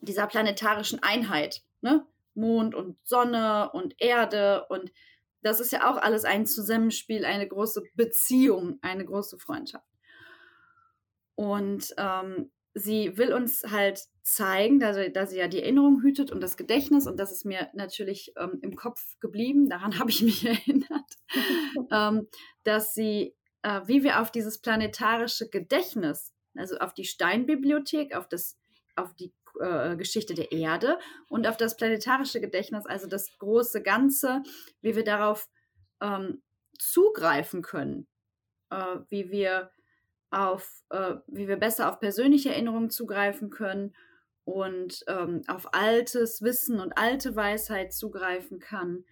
dieser 0.00 0.26
planetarischen 0.26 1.02
Einheit. 1.02 1.62
Ne? 1.80 2.06
Mond 2.34 2.74
und 2.74 2.96
Sonne 3.04 3.70
und 3.72 3.94
Erde 3.98 4.66
und 4.68 4.92
das 5.42 5.60
ist 5.60 5.72
ja 5.72 5.90
auch 5.90 5.96
alles 5.96 6.24
ein 6.24 6.46
Zusammenspiel, 6.46 7.24
eine 7.24 7.46
große 7.46 7.84
Beziehung, 7.94 8.78
eine 8.82 9.04
große 9.04 9.38
Freundschaft. 9.38 9.87
Und 11.38 11.94
ähm, 11.98 12.50
sie 12.74 13.16
will 13.16 13.32
uns 13.32 13.62
halt 13.62 14.02
zeigen, 14.24 14.80
da 14.80 14.92
sie, 14.92 15.12
da 15.12 15.24
sie 15.24 15.38
ja 15.38 15.46
die 15.46 15.62
Erinnerung 15.62 16.02
hütet 16.02 16.32
und 16.32 16.40
das 16.40 16.56
Gedächtnis, 16.56 17.06
und 17.06 17.16
das 17.16 17.30
ist 17.30 17.44
mir 17.44 17.68
natürlich 17.74 18.32
ähm, 18.36 18.58
im 18.60 18.74
Kopf 18.74 19.00
geblieben, 19.20 19.68
daran 19.68 19.96
habe 20.00 20.10
ich 20.10 20.20
mich 20.20 20.44
erinnert, 20.44 21.14
ähm, 21.92 22.26
dass 22.64 22.92
sie, 22.92 23.36
äh, 23.62 23.82
wie 23.84 24.02
wir 24.02 24.20
auf 24.20 24.32
dieses 24.32 24.60
planetarische 24.60 25.48
Gedächtnis, 25.48 26.34
also 26.56 26.76
auf 26.78 26.92
die 26.92 27.04
Steinbibliothek, 27.04 28.16
auf, 28.16 28.26
das, 28.26 28.58
auf 28.96 29.14
die 29.14 29.32
äh, 29.60 29.94
Geschichte 29.94 30.34
der 30.34 30.50
Erde 30.50 30.98
und 31.28 31.46
auf 31.46 31.56
das 31.56 31.76
planetarische 31.76 32.40
Gedächtnis, 32.40 32.84
also 32.84 33.06
das 33.06 33.30
große 33.38 33.80
Ganze, 33.84 34.42
wie 34.80 34.96
wir 34.96 35.04
darauf 35.04 35.48
ähm, 36.00 36.42
zugreifen 36.80 37.62
können, 37.62 38.08
äh, 38.70 38.96
wie 39.08 39.30
wir 39.30 39.70
auf, 40.30 40.82
äh, 40.90 41.16
wie 41.26 41.48
wir 41.48 41.56
besser 41.56 41.90
auf 41.90 42.00
persönliche 42.00 42.50
Erinnerungen 42.50 42.90
zugreifen 42.90 43.50
können 43.50 43.94
und 44.44 45.04
ähm, 45.08 45.42
auf 45.46 45.74
altes 45.74 46.42
Wissen 46.42 46.80
und 46.80 46.96
alte 46.96 47.36
Weisheit 47.36 47.92
zugreifen 47.92 48.58
kann 48.58 49.04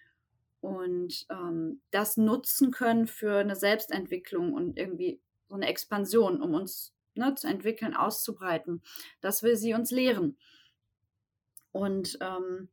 und 0.61 1.27
ähm, 1.31 1.81
das 1.91 2.17
nutzen 2.17 2.71
können 2.71 3.07
für 3.07 3.39
eine 3.39 3.57
Selbstentwicklung 3.57 4.53
und 4.53 4.77
irgendwie 4.77 5.21
so 5.49 5.55
eine 5.55 5.69
Expansion, 5.69 6.43
um 6.43 6.55
uns 6.55 6.93
ne, 7.15 7.35
zu 7.35 7.47
entwickeln, 7.47 7.95
auszubreiten. 7.95 8.83
Das 9.21 9.43
will 9.43 9.57
sie 9.57 9.75
uns 9.75 9.91
lehren. 9.91 10.37
Und 11.73 12.19
ähm, 12.21 12.69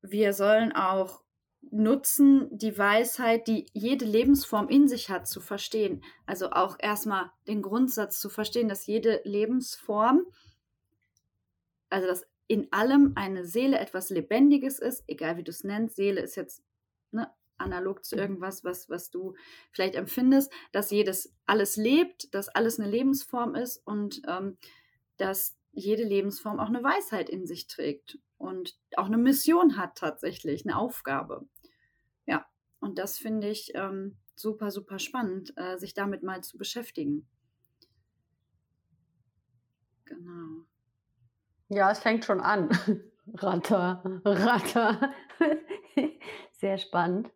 wir 0.00 0.32
sollen 0.32 0.72
auch 0.72 1.21
nutzen, 1.70 2.48
die 2.56 2.76
Weisheit, 2.76 3.46
die 3.46 3.66
jede 3.72 4.04
Lebensform 4.04 4.68
in 4.68 4.88
sich 4.88 5.10
hat, 5.10 5.26
zu 5.26 5.40
verstehen. 5.40 6.02
Also 6.26 6.50
auch 6.50 6.76
erstmal 6.78 7.30
den 7.46 7.62
Grundsatz 7.62 8.20
zu 8.20 8.28
verstehen, 8.28 8.68
dass 8.68 8.86
jede 8.86 9.20
Lebensform, 9.24 10.26
also 11.88 12.06
dass 12.06 12.26
in 12.46 12.70
allem 12.72 13.12
eine 13.14 13.46
Seele 13.46 13.78
etwas 13.78 14.10
Lebendiges 14.10 14.78
ist, 14.78 15.04
egal 15.06 15.38
wie 15.38 15.44
du 15.44 15.50
es 15.50 15.64
nennst. 15.64 15.96
Seele 15.96 16.20
ist 16.20 16.36
jetzt 16.36 16.62
ne, 17.10 17.30
analog 17.56 18.04
zu 18.04 18.16
irgendwas, 18.16 18.64
was, 18.64 18.90
was 18.90 19.10
du 19.10 19.34
vielleicht 19.70 19.94
empfindest, 19.94 20.52
dass 20.72 20.90
jedes 20.90 21.32
alles 21.46 21.76
lebt, 21.76 22.34
dass 22.34 22.48
alles 22.48 22.78
eine 22.78 22.90
Lebensform 22.90 23.54
ist 23.54 23.78
und 23.86 24.20
ähm, 24.28 24.58
dass 25.16 25.56
jede 25.72 26.04
Lebensform 26.04 26.60
auch 26.60 26.68
eine 26.68 26.82
Weisheit 26.82 27.30
in 27.30 27.46
sich 27.46 27.66
trägt 27.66 28.18
und 28.42 28.76
auch 28.96 29.06
eine 29.06 29.18
Mission 29.18 29.76
hat 29.76 29.96
tatsächlich, 29.96 30.66
eine 30.66 30.76
Aufgabe. 30.76 31.46
Ja, 32.26 32.44
und 32.80 32.98
das 32.98 33.16
finde 33.16 33.48
ich 33.48 33.70
ähm, 33.76 34.18
super, 34.34 34.72
super 34.72 34.98
spannend, 34.98 35.56
äh, 35.56 35.78
sich 35.78 35.94
damit 35.94 36.24
mal 36.24 36.42
zu 36.42 36.58
beschäftigen. 36.58 37.28
Genau. 40.06 40.64
Ja, 41.68 41.92
es 41.92 42.00
fängt 42.00 42.24
schon 42.24 42.40
an. 42.40 42.68
Ratter, 43.34 44.02
Ratter. 44.24 45.14
Sehr 46.52 46.78
spannend. 46.78 47.30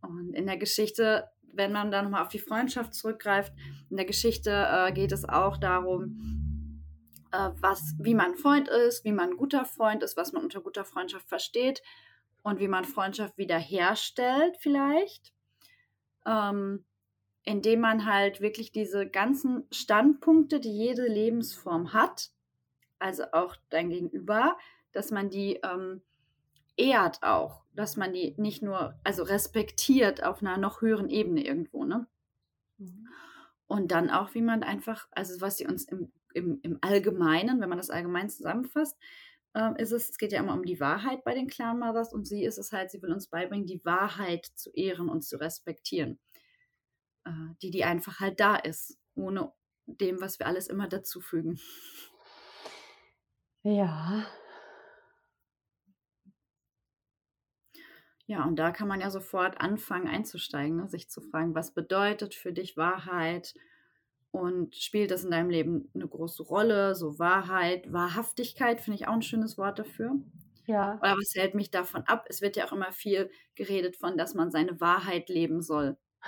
Und 0.00 0.32
in 0.32 0.46
der 0.46 0.56
Geschichte, 0.56 1.28
wenn 1.52 1.72
man 1.72 1.90
dann 1.90 2.06
nochmal 2.06 2.22
auf 2.22 2.28
die 2.28 2.38
Freundschaft 2.38 2.94
zurückgreift, 2.94 3.52
in 3.90 3.98
der 3.98 4.06
Geschichte 4.06 4.50
äh, 4.50 4.92
geht 4.92 5.12
es 5.12 5.28
auch 5.28 5.58
darum, 5.58 6.43
äh, 7.34 7.50
was, 7.60 7.94
wie 7.98 8.14
man 8.14 8.36
Freund 8.36 8.68
ist, 8.68 9.04
wie 9.04 9.12
man 9.12 9.36
guter 9.36 9.64
Freund 9.64 10.02
ist, 10.02 10.16
was 10.16 10.32
man 10.32 10.44
unter 10.44 10.60
guter 10.60 10.84
Freundschaft 10.84 11.28
versteht 11.28 11.82
und 12.42 12.60
wie 12.60 12.68
man 12.68 12.84
Freundschaft 12.84 13.36
wiederherstellt 13.36 14.56
vielleicht. 14.60 15.32
Ähm, 16.26 16.84
indem 17.42 17.80
man 17.80 18.06
halt 18.06 18.40
wirklich 18.40 18.72
diese 18.72 19.06
ganzen 19.06 19.66
Standpunkte, 19.70 20.60
die 20.60 20.72
jede 20.72 21.06
Lebensform 21.06 21.92
hat, 21.92 22.30
also 22.98 23.24
auch 23.32 23.56
dein 23.68 23.90
Gegenüber, 23.90 24.56
dass 24.92 25.10
man 25.10 25.28
die 25.28 25.60
ähm, 25.62 26.00
ehrt 26.76 27.22
auch, 27.22 27.64
dass 27.74 27.96
man 27.96 28.12
die 28.12 28.34
nicht 28.38 28.62
nur, 28.62 28.98
also 29.04 29.24
respektiert 29.24 30.22
auf 30.22 30.40
einer 30.40 30.56
noch 30.56 30.80
höheren 30.80 31.10
Ebene 31.10 31.44
irgendwo, 31.44 31.84
ne? 31.84 32.06
Mhm. 32.78 33.08
Und 33.66 33.92
dann 33.92 34.10
auch, 34.10 34.34
wie 34.34 34.42
man 34.42 34.62
einfach, 34.62 35.08
also 35.12 35.40
was 35.40 35.56
sie 35.56 35.66
uns 35.66 35.84
im, 35.84 36.12
im, 36.34 36.60
im 36.62 36.78
Allgemeinen, 36.82 37.60
wenn 37.60 37.68
man 37.68 37.78
das 37.78 37.90
allgemein 37.90 38.28
zusammenfasst, 38.28 38.96
äh, 39.54 39.70
ist 39.80 39.92
es, 39.92 40.10
es 40.10 40.18
geht 40.18 40.32
ja 40.32 40.40
immer 40.40 40.54
um 40.54 40.64
die 40.64 40.80
Wahrheit 40.80 41.24
bei 41.24 41.34
den 41.34 41.48
Clan 41.48 41.78
Mothers 41.78 42.12
und 42.12 42.26
sie 42.26 42.44
ist 42.44 42.58
es 42.58 42.72
halt, 42.72 42.90
sie 42.90 43.00
will 43.02 43.12
uns 43.12 43.28
beibringen, 43.28 43.66
die 43.66 43.84
Wahrheit 43.84 44.46
zu 44.54 44.70
ehren 44.72 45.08
und 45.08 45.24
zu 45.24 45.40
respektieren. 45.40 46.18
Äh, 47.24 47.30
die, 47.62 47.70
die 47.70 47.84
einfach 47.84 48.20
halt 48.20 48.40
da 48.40 48.56
ist, 48.56 48.98
ohne 49.14 49.52
dem, 49.86 50.20
was 50.20 50.38
wir 50.38 50.46
alles 50.46 50.66
immer 50.66 50.88
dazufügen. 50.88 51.58
Ja, 53.62 54.26
Ja, 58.26 58.44
und 58.44 58.56
da 58.56 58.70
kann 58.70 58.88
man 58.88 59.00
ja 59.00 59.10
sofort 59.10 59.60
anfangen 59.60 60.08
einzusteigen, 60.08 60.76
ne? 60.76 60.88
sich 60.88 61.10
zu 61.10 61.20
fragen, 61.20 61.54
was 61.54 61.74
bedeutet 61.74 62.34
für 62.34 62.52
dich 62.52 62.76
Wahrheit 62.76 63.54
und 64.30 64.74
spielt 64.74 65.10
das 65.10 65.24
in 65.24 65.30
deinem 65.30 65.50
Leben 65.50 65.90
eine 65.94 66.08
große 66.08 66.42
Rolle? 66.42 66.94
So 66.94 67.18
Wahrheit, 67.18 67.92
Wahrhaftigkeit 67.92 68.80
finde 68.80 68.98
ich 68.98 69.08
auch 69.08 69.12
ein 69.12 69.22
schönes 69.22 69.58
Wort 69.58 69.78
dafür. 69.78 70.14
Ja. 70.66 70.96
Oder 71.00 71.12
was 71.12 71.34
hält 71.34 71.54
mich 71.54 71.70
davon 71.70 72.02
ab? 72.04 72.24
Es 72.28 72.40
wird 72.40 72.56
ja 72.56 72.66
auch 72.66 72.72
immer 72.72 72.92
viel 72.92 73.30
geredet 73.54 73.96
von, 73.96 74.16
dass 74.16 74.34
man 74.34 74.50
seine 74.50 74.80
Wahrheit 74.80 75.28
leben 75.28 75.60
soll. 75.60 75.98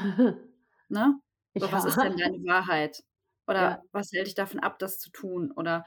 ne? 0.88 1.18
So, 1.54 1.66
ja. 1.66 1.72
Was 1.72 1.86
ist 1.86 1.96
denn 1.96 2.16
deine 2.18 2.44
Wahrheit? 2.44 3.02
Oder 3.46 3.60
ja. 3.60 3.82
was 3.92 4.12
hält 4.12 4.26
dich 4.26 4.34
davon 4.34 4.60
ab, 4.60 4.78
das 4.78 4.98
zu 4.98 5.10
tun? 5.10 5.50
Oder 5.52 5.86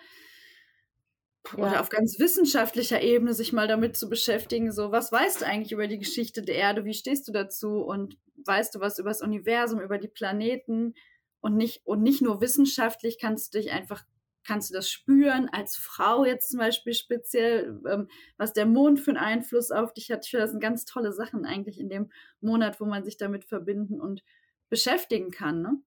ja. 1.58 1.58
oder 1.58 1.82
auf 1.82 1.90
ganz 1.90 2.20
wissenschaftlicher 2.20 3.02
Ebene 3.02 3.34
sich 3.34 3.54
mal 3.54 3.68
damit 3.68 3.96
zu 3.98 4.10
beschäftigen, 4.10 4.72
so 4.72 4.92
was 4.92 5.12
weißt 5.12 5.42
du 5.42 5.46
eigentlich 5.46 5.72
über 5.72 5.88
die 5.88 6.00
Geschichte 6.00 6.42
der 6.42 6.56
Erde, 6.56 6.86
wie 6.86 6.94
stehst 6.94 7.28
du 7.28 7.32
dazu 7.32 7.82
und 7.82 8.18
weißt 8.46 8.76
du 8.76 8.80
was 8.80 9.00
über 9.00 9.10
das 9.10 9.22
Universum, 9.22 9.80
über 9.82 9.98
die 9.98 10.08
Planeten 10.08 10.94
und 11.42 11.56
nicht 11.56 11.82
und 11.86 12.02
nicht 12.02 12.22
nur 12.22 12.42
wissenschaftlich 12.42 13.18
kannst 13.20 13.54
du 13.54 13.60
dich 13.60 13.72
einfach 13.72 14.04
kannst 14.50 14.70
du 14.70 14.74
das 14.74 14.90
spüren 14.90 15.50
als 15.50 15.76
Frau 15.76 16.26
jetzt 16.26 16.50
zum 16.50 16.60
Beispiel 16.60 16.94
speziell, 16.94 17.82
ähm, 17.88 18.08
was 18.38 18.54
der 18.54 18.66
Mond 18.66 19.00
für 19.00 19.12
einen 19.12 19.20
Einfluss 19.20 19.70
auf 19.70 19.94
dich 19.94 20.10
hat. 20.12 20.26
Ich 20.26 20.32
finde, 20.32 20.44
das 20.44 20.52
sind 20.52 20.62
ganz 20.62 20.86
tolle 20.86 21.14
Sachen 21.14 21.46
eigentlich 21.46 21.80
in 21.80 21.90
dem 21.90 22.12
Monat, 22.42 22.80
wo 22.80 22.86
man 22.86 23.04
sich 23.04 23.18
damit 23.18 23.46
verbinden 23.46 24.02
und 24.02 24.24
beschäftigen 24.70 25.30
kann. 25.30 25.62
Ne? 25.62 25.82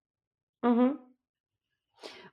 Mhm. 0.63 0.99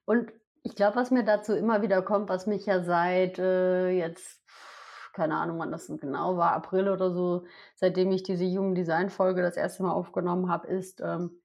Und 0.06 0.32
ich 0.70 0.76
glaube, 0.76 0.98
was 0.98 1.10
mir 1.10 1.24
dazu 1.24 1.56
immer 1.56 1.82
wieder 1.82 2.04
kommt, 2.04 2.30
was 2.30 2.46
mich 2.46 2.68
ja 2.68 2.84
seit 2.84 3.40
äh, 3.40 3.90
jetzt, 3.90 4.40
keine 5.14 5.36
Ahnung, 5.36 5.58
wann 5.58 5.72
das 5.72 5.88
genau 5.88 6.38
war, 6.38 6.54
April 6.54 6.90
oder 6.90 7.12
so, 7.12 7.46
seitdem 7.76 8.12
ich 8.12 8.22
diese 8.22 8.46
Human 8.46 8.76
Design 8.76 9.10
Folge 9.10 9.42
das 9.42 9.58
erste 9.58 9.82
Mal 9.82 9.94
aufgenommen 9.94 10.48
habe, 10.48 10.68
ist, 10.68 11.02
ähm, 11.02 11.42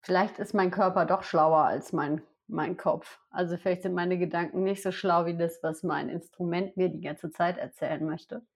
vielleicht 0.00 0.38
ist 0.38 0.54
mein 0.54 0.70
Körper 0.70 1.04
doch 1.04 1.24
schlauer 1.24 1.64
als 1.64 1.92
mein, 1.92 2.22
mein 2.46 2.78
Kopf. 2.78 3.20
Also 3.28 3.58
vielleicht 3.58 3.82
sind 3.82 3.94
meine 3.94 4.16
Gedanken 4.18 4.62
nicht 4.62 4.82
so 4.82 4.92
schlau 4.92 5.26
wie 5.26 5.36
das, 5.36 5.62
was 5.62 5.82
mein 5.82 6.08
Instrument 6.08 6.74
mir 6.78 6.88
die 6.88 7.02
ganze 7.02 7.30
Zeit 7.30 7.58
erzählen 7.58 8.04
möchte. 8.04 8.46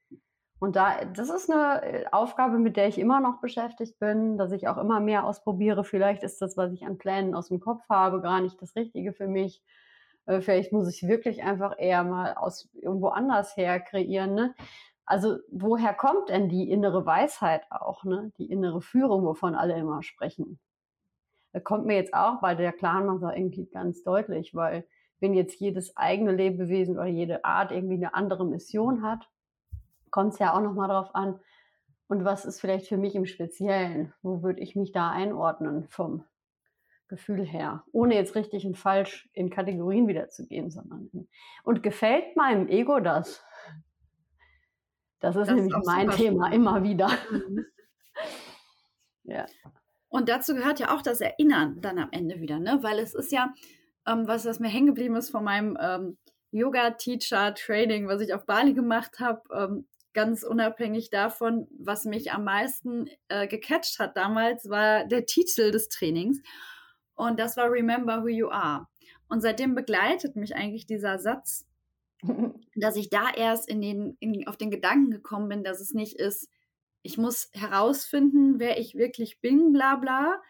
Und 0.60 0.76
da, 0.76 1.04
das 1.06 1.30
ist 1.30 1.50
eine 1.50 1.82
äh, 1.82 2.04
Aufgabe, 2.12 2.58
mit 2.58 2.76
der 2.76 2.86
ich 2.86 2.98
immer 2.98 3.20
noch 3.20 3.40
beschäftigt 3.40 3.98
bin, 3.98 4.36
dass 4.36 4.52
ich 4.52 4.68
auch 4.68 4.76
immer 4.76 5.00
mehr 5.00 5.24
ausprobiere. 5.24 5.84
Vielleicht 5.84 6.22
ist 6.22 6.42
das, 6.42 6.56
was 6.58 6.72
ich 6.72 6.84
an 6.84 6.98
Plänen 6.98 7.34
aus 7.34 7.48
dem 7.48 7.60
Kopf 7.60 7.82
habe, 7.88 8.20
gar 8.20 8.42
nicht 8.42 8.60
das 8.60 8.76
Richtige 8.76 9.14
für 9.14 9.26
mich. 9.26 9.62
Äh, 10.26 10.42
vielleicht 10.42 10.70
muss 10.70 10.86
ich 10.94 11.08
wirklich 11.08 11.42
einfach 11.42 11.74
eher 11.78 12.04
mal 12.04 12.34
aus 12.34 12.68
irgendwo 12.74 13.08
anders 13.08 13.56
her 13.56 13.80
kreieren. 13.80 14.34
Ne? 14.34 14.54
Also 15.06 15.38
woher 15.50 15.94
kommt 15.94 16.28
denn 16.28 16.50
die 16.50 16.70
innere 16.70 17.06
Weisheit 17.06 17.62
auch, 17.70 18.04
ne? 18.04 18.30
die 18.36 18.50
innere 18.50 18.82
Führung, 18.82 19.24
wovon 19.24 19.54
alle 19.54 19.78
immer 19.78 20.02
sprechen? 20.02 20.60
Da 21.52 21.60
kommt 21.60 21.86
mir 21.86 21.96
jetzt 21.96 22.12
auch 22.12 22.40
bei 22.42 22.54
der 22.54 22.72
Clanmacher 22.72 23.34
irgendwie 23.34 23.66
ganz 23.66 24.02
deutlich, 24.02 24.54
weil 24.54 24.86
wenn 25.20 25.32
jetzt 25.32 25.58
jedes 25.58 25.96
eigene 25.96 26.32
Lebewesen 26.32 26.96
oder 26.96 27.06
jede 27.06 27.44
Art 27.46 27.72
irgendwie 27.72 27.96
eine 27.96 28.14
andere 28.14 28.46
Mission 28.46 29.02
hat, 29.02 29.26
kommt 30.10 30.34
es 30.34 30.38
ja 30.38 30.54
auch 30.54 30.60
nochmal 30.60 30.88
drauf 30.88 31.14
an. 31.14 31.40
Und 32.08 32.24
was 32.24 32.44
ist 32.44 32.60
vielleicht 32.60 32.88
für 32.88 32.96
mich 32.96 33.14
im 33.14 33.26
Speziellen? 33.26 34.12
Wo 34.22 34.42
würde 34.42 34.60
ich 34.60 34.74
mich 34.74 34.90
da 34.92 35.10
einordnen 35.10 35.86
vom 35.88 36.24
Gefühl 37.08 37.44
her? 37.44 37.84
Ohne 37.92 38.16
jetzt 38.16 38.34
richtig 38.34 38.66
und 38.66 38.76
falsch 38.76 39.28
in 39.32 39.50
Kategorien 39.50 40.08
wiederzugehen, 40.08 40.70
sondern. 40.70 41.08
Und 41.62 41.82
gefällt 41.82 42.36
meinem 42.36 42.68
Ego 42.68 42.98
das? 42.98 43.44
Das 45.20 45.36
ist 45.36 45.48
das 45.48 45.54
nämlich 45.54 45.76
ist 45.76 45.86
mein 45.86 46.10
Thema 46.10 46.46
spannend. 46.46 46.54
immer 46.54 46.82
wieder. 46.82 47.08
Mhm. 47.30 47.66
ja. 49.24 49.46
Und 50.08 50.28
dazu 50.28 50.54
gehört 50.54 50.80
ja 50.80 50.92
auch 50.94 51.02
das 51.02 51.20
Erinnern 51.20 51.80
dann 51.80 51.98
am 51.98 52.08
Ende 52.10 52.40
wieder, 52.40 52.58
ne? 52.58 52.78
Weil 52.82 52.98
es 52.98 53.14
ist 53.14 53.30
ja, 53.30 53.54
ähm, 54.06 54.26
was, 54.26 54.44
was 54.46 54.58
mir 54.58 54.68
hängen 54.68 54.88
geblieben 54.88 55.14
ist 55.14 55.30
von 55.30 55.44
meinem 55.44 55.78
ähm, 55.80 56.18
Yoga-Teacher-Training, 56.50 58.08
was 58.08 58.20
ich 58.20 58.34
auf 58.34 58.46
Bali 58.46 58.74
gemacht 58.74 59.20
habe, 59.20 59.42
ähm, 59.54 59.86
ganz 60.12 60.42
unabhängig 60.42 61.10
davon, 61.10 61.66
was 61.78 62.04
mich 62.04 62.32
am 62.32 62.44
meisten 62.44 63.08
äh, 63.28 63.46
gecatcht 63.46 63.98
hat 63.98 64.16
damals, 64.16 64.68
war 64.68 65.06
der 65.06 65.26
Titel 65.26 65.70
des 65.70 65.88
Trainings. 65.88 66.40
Und 67.14 67.38
das 67.38 67.56
war 67.56 67.70
Remember 67.70 68.22
Who 68.22 68.28
You 68.28 68.48
Are. 68.48 68.86
Und 69.28 69.40
seitdem 69.40 69.74
begleitet 69.74 70.36
mich 70.36 70.56
eigentlich 70.56 70.86
dieser 70.86 71.18
Satz, 71.18 71.66
dass 72.76 72.96
ich 72.96 73.10
da 73.10 73.30
erst 73.34 73.68
in 73.68 73.80
den, 73.80 74.16
in, 74.20 74.46
auf 74.48 74.56
den 74.56 74.70
Gedanken 74.70 75.10
gekommen 75.10 75.48
bin, 75.48 75.64
dass 75.64 75.80
es 75.80 75.92
nicht 75.92 76.18
ist, 76.18 76.48
ich 77.02 77.16
muss 77.16 77.48
herausfinden, 77.52 78.58
wer 78.58 78.78
ich 78.78 78.94
wirklich 78.94 79.40
bin, 79.40 79.72
bla 79.72 79.96
bla, 79.96 80.42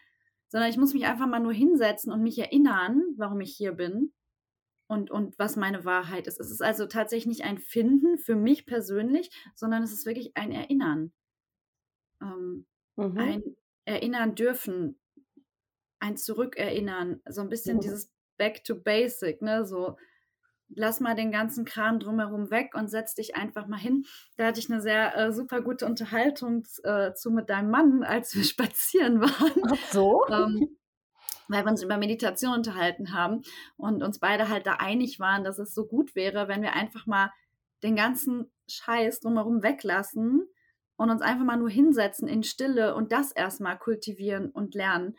sondern 0.49 0.69
ich 0.69 0.77
muss 0.77 0.93
mich 0.93 1.05
einfach 1.05 1.27
mal 1.27 1.39
nur 1.39 1.53
hinsetzen 1.53 2.11
und 2.11 2.21
mich 2.23 2.37
erinnern, 2.39 3.03
warum 3.15 3.39
ich 3.39 3.55
hier 3.55 3.71
bin 3.71 4.11
und, 4.91 5.09
und 5.09 5.39
was 5.39 5.55
meine 5.55 5.85
Wahrheit 5.85 6.27
ist. 6.27 6.41
Es 6.41 6.51
ist 6.51 6.61
also 6.61 6.85
tatsächlich 6.85 7.25
nicht 7.25 7.45
ein 7.45 7.57
Finden 7.57 8.17
für 8.17 8.35
mich 8.35 8.65
persönlich, 8.65 9.31
sondern 9.55 9.83
es 9.83 9.93
ist 9.93 10.05
wirklich 10.05 10.35
ein 10.35 10.51
Erinnern. 10.51 11.13
Ähm, 12.21 12.65
mhm. 12.97 13.17
Ein 13.17 13.43
Erinnern 13.85 14.35
dürfen, 14.35 14.99
ein 15.99 16.17
Zurückerinnern, 16.17 17.21
so 17.29 17.39
ein 17.39 17.47
bisschen 17.47 17.77
mhm. 17.77 17.81
dieses 17.81 18.11
Back 18.37 18.65
to 18.65 18.75
Basic, 18.75 19.41
ne? 19.41 19.65
So, 19.65 19.95
lass 20.67 20.99
mal 20.99 21.15
den 21.15 21.31
ganzen 21.31 21.63
Kram 21.63 22.01
drumherum 22.01 22.51
weg 22.51 22.75
und 22.75 22.89
setz 22.89 23.15
dich 23.15 23.37
einfach 23.37 23.67
mal 23.67 23.79
hin. 23.79 24.03
Da 24.35 24.47
hatte 24.47 24.59
ich 24.59 24.69
eine 24.69 24.81
sehr 24.81 25.17
äh, 25.17 25.31
super 25.31 25.61
gute 25.61 25.85
Unterhaltung 25.85 26.67
äh, 26.83 27.13
zu 27.13 27.31
mit 27.31 27.49
deinem 27.49 27.71
Mann, 27.71 28.03
als 28.03 28.35
wir 28.35 28.43
spazieren 28.43 29.21
waren. 29.21 29.63
Ach 29.71 29.91
so? 29.93 30.25
Ähm, 30.27 30.77
weil 31.51 31.65
wir 31.65 31.71
uns 31.71 31.83
über 31.83 31.97
Meditation 31.97 32.53
unterhalten 32.53 33.13
haben 33.13 33.41
und 33.77 34.03
uns 34.03 34.19
beide 34.19 34.49
halt 34.49 34.65
da 34.65 34.73
einig 34.75 35.19
waren, 35.19 35.43
dass 35.43 35.59
es 35.59 35.73
so 35.73 35.85
gut 35.85 36.15
wäre, 36.15 36.47
wenn 36.47 36.61
wir 36.61 36.73
einfach 36.73 37.05
mal 37.05 37.31
den 37.83 37.95
ganzen 37.95 38.51
Scheiß 38.67 39.19
drumherum 39.19 39.63
weglassen 39.63 40.47
und 40.95 41.09
uns 41.09 41.21
einfach 41.21 41.45
mal 41.45 41.57
nur 41.57 41.69
hinsetzen 41.69 42.27
in 42.27 42.43
Stille 42.43 42.95
und 42.95 43.11
das 43.11 43.31
erstmal 43.31 43.77
kultivieren 43.77 44.49
und 44.51 44.75
lernen. 44.75 45.17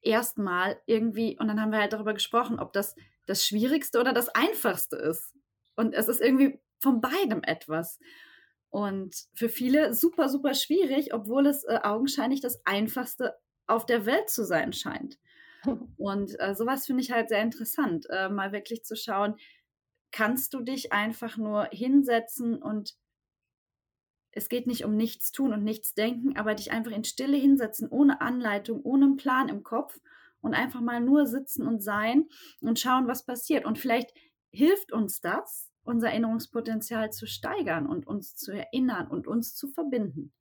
Erstmal 0.00 0.80
irgendwie, 0.86 1.38
und 1.38 1.48
dann 1.48 1.60
haben 1.60 1.72
wir 1.72 1.80
halt 1.80 1.92
darüber 1.92 2.14
gesprochen, 2.14 2.60
ob 2.60 2.72
das 2.72 2.94
das 3.26 3.44
Schwierigste 3.44 4.00
oder 4.00 4.12
das 4.12 4.28
Einfachste 4.28 4.96
ist. 4.96 5.34
Und 5.76 5.94
es 5.94 6.08
ist 6.08 6.20
irgendwie 6.20 6.60
von 6.80 7.00
beidem 7.00 7.42
etwas. 7.42 7.98
Und 8.70 9.14
für 9.34 9.48
viele 9.48 9.94
super, 9.94 10.28
super 10.28 10.54
schwierig, 10.54 11.14
obwohl 11.14 11.46
es 11.46 11.64
äh, 11.64 11.80
augenscheinlich 11.82 12.40
das 12.40 12.60
Einfachste 12.66 13.34
auf 13.66 13.86
der 13.86 14.06
Welt 14.06 14.30
zu 14.30 14.44
sein 14.44 14.72
scheint. 14.72 15.18
Und 15.96 16.38
äh, 16.40 16.54
sowas 16.54 16.86
finde 16.86 17.02
ich 17.02 17.10
halt 17.10 17.28
sehr 17.28 17.42
interessant, 17.42 18.06
äh, 18.10 18.28
mal 18.28 18.52
wirklich 18.52 18.84
zu 18.84 18.96
schauen, 18.96 19.36
kannst 20.10 20.54
du 20.54 20.60
dich 20.60 20.92
einfach 20.92 21.36
nur 21.36 21.68
hinsetzen 21.70 22.62
und 22.62 22.96
es 24.30 24.48
geht 24.48 24.66
nicht 24.66 24.84
um 24.84 24.96
nichts 24.96 25.32
tun 25.32 25.52
und 25.52 25.64
nichts 25.64 25.94
denken, 25.94 26.36
aber 26.36 26.54
dich 26.54 26.70
einfach 26.70 26.92
in 26.92 27.04
Stille 27.04 27.36
hinsetzen, 27.36 27.88
ohne 27.88 28.20
Anleitung, 28.20 28.82
ohne 28.82 29.06
einen 29.06 29.16
Plan 29.16 29.48
im 29.48 29.62
Kopf 29.62 29.98
und 30.40 30.54
einfach 30.54 30.80
mal 30.80 31.00
nur 31.00 31.26
sitzen 31.26 31.66
und 31.66 31.82
sein 31.82 32.28
und 32.60 32.78
schauen, 32.78 33.08
was 33.08 33.24
passiert. 33.24 33.64
Und 33.64 33.78
vielleicht 33.78 34.14
hilft 34.50 34.92
uns 34.92 35.20
das, 35.20 35.70
unser 35.82 36.10
Erinnerungspotenzial 36.10 37.10
zu 37.10 37.26
steigern 37.26 37.86
und 37.86 38.06
uns 38.06 38.36
zu 38.36 38.52
erinnern 38.52 39.08
und 39.08 39.26
uns 39.26 39.54
zu 39.54 39.68
verbinden. 39.68 40.32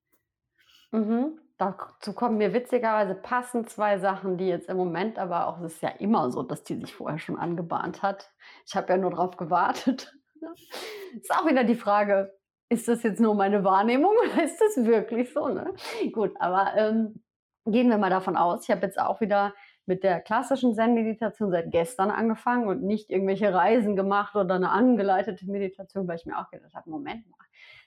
Mhm. 0.91 1.39
Dazu 1.57 2.13
kommen 2.13 2.37
mir 2.37 2.53
witzigerweise 2.53 3.15
passend 3.15 3.69
zwei 3.69 3.97
Sachen, 3.97 4.37
die 4.37 4.47
jetzt 4.47 4.69
im 4.69 4.77
Moment, 4.77 5.17
aber 5.17 5.47
auch 5.47 5.59
es 5.61 5.73
ist 5.73 5.81
ja 5.81 5.89
immer 5.89 6.29
so, 6.29 6.43
dass 6.43 6.63
die 6.63 6.75
sich 6.75 6.93
vorher 6.93 7.17
schon 7.17 7.37
angebahnt 7.37 8.03
hat. 8.03 8.31
Ich 8.65 8.75
habe 8.75 8.93
ja 8.93 8.97
nur 8.97 9.09
darauf 9.09 9.37
gewartet. 9.37 10.15
ist 11.15 11.31
auch 11.31 11.47
wieder 11.47 11.63
die 11.63 11.75
Frage, 11.75 12.37
ist 12.69 12.87
das 12.87 13.01
jetzt 13.01 13.19
nur 13.19 13.33
meine 13.33 13.63
Wahrnehmung 13.63 14.13
oder 14.23 14.43
ist 14.43 14.59
das 14.61 14.85
wirklich 14.85 15.33
so? 15.33 15.47
Ne? 15.47 15.73
Gut, 16.11 16.33
aber 16.39 16.73
ähm, 16.75 17.23
gehen 17.65 17.89
wir 17.89 17.97
mal 17.97 18.11
davon 18.11 18.37
aus. 18.37 18.63
Ich 18.63 18.69
habe 18.69 18.85
jetzt 18.85 18.99
auch 18.99 19.19
wieder 19.19 19.53
mit 19.87 20.03
der 20.03 20.19
klassischen 20.19 20.75
Zen-Meditation 20.75 21.49
seit 21.49 21.71
gestern 21.71 22.11
angefangen 22.11 22.67
und 22.67 22.83
nicht 22.83 23.09
irgendwelche 23.09 23.53
Reisen 23.53 23.95
gemacht 23.95 24.35
oder 24.35 24.55
eine 24.55 24.69
angeleitete 24.69 25.49
Meditation, 25.49 26.07
weil 26.07 26.17
ich 26.17 26.25
mir 26.25 26.37
auch 26.37 26.49
gedacht 26.51 26.73
habe, 26.75 26.89
Moment 26.89 27.27
mal, 27.29 27.37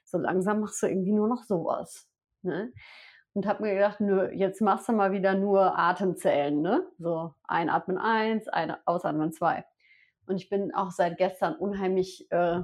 so 0.04 0.18
langsam 0.18 0.60
machst 0.60 0.82
du 0.82 0.86
irgendwie 0.86 1.12
nur 1.12 1.28
noch 1.28 1.44
sowas. 1.44 2.08
Ne? 2.42 2.72
Und 3.32 3.46
habe 3.46 3.62
mir 3.62 3.74
gedacht, 3.74 4.00
nö, 4.00 4.28
jetzt 4.32 4.60
machst 4.60 4.88
du 4.88 4.92
mal 4.92 5.12
wieder 5.12 5.34
nur 5.34 5.78
Atemzählen, 5.78 6.60
ne? 6.60 6.84
So 6.98 7.34
einatmen 7.44 7.96
eins, 7.96 8.48
ein, 8.48 8.74
ausatmen 8.86 9.32
zwei. 9.32 9.64
Und 10.26 10.36
ich 10.36 10.48
bin 10.48 10.74
auch 10.74 10.90
seit 10.90 11.16
gestern 11.16 11.54
unheimlich, 11.54 12.30
äh, 12.32 12.60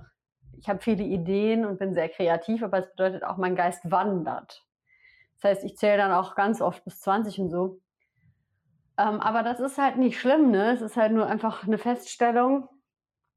ich 0.59 0.69
habe 0.69 0.81
viele 0.81 1.05
Ideen 1.05 1.65
und 1.65 1.79
bin 1.79 1.95
sehr 1.95 2.09
kreativ, 2.09 2.63
aber 2.63 2.79
es 2.79 2.91
bedeutet 2.91 3.23
auch, 3.23 3.37
mein 3.37 3.55
Geist 3.55 3.91
wandert. 3.91 4.65
Das 5.37 5.51
heißt, 5.51 5.65
ich 5.65 5.77
zähle 5.77 5.99
dann 5.99 6.13
auch 6.13 6.35
ganz 6.35 6.61
oft 6.61 6.85
bis 6.85 7.01
20 7.01 7.41
und 7.41 7.51
so. 7.51 7.81
Ähm, 8.99 9.21
aber 9.21 9.43
das 9.43 9.61
ist 9.61 9.79
halt 9.79 9.99
nicht 9.99 10.19
schlimm, 10.19 10.51
ne? 10.51 10.73
Es 10.73 10.81
ist 10.81 10.97
halt 10.97 11.13
nur 11.13 11.27
einfach 11.27 11.65
eine 11.65 11.79
Feststellung 11.79 12.69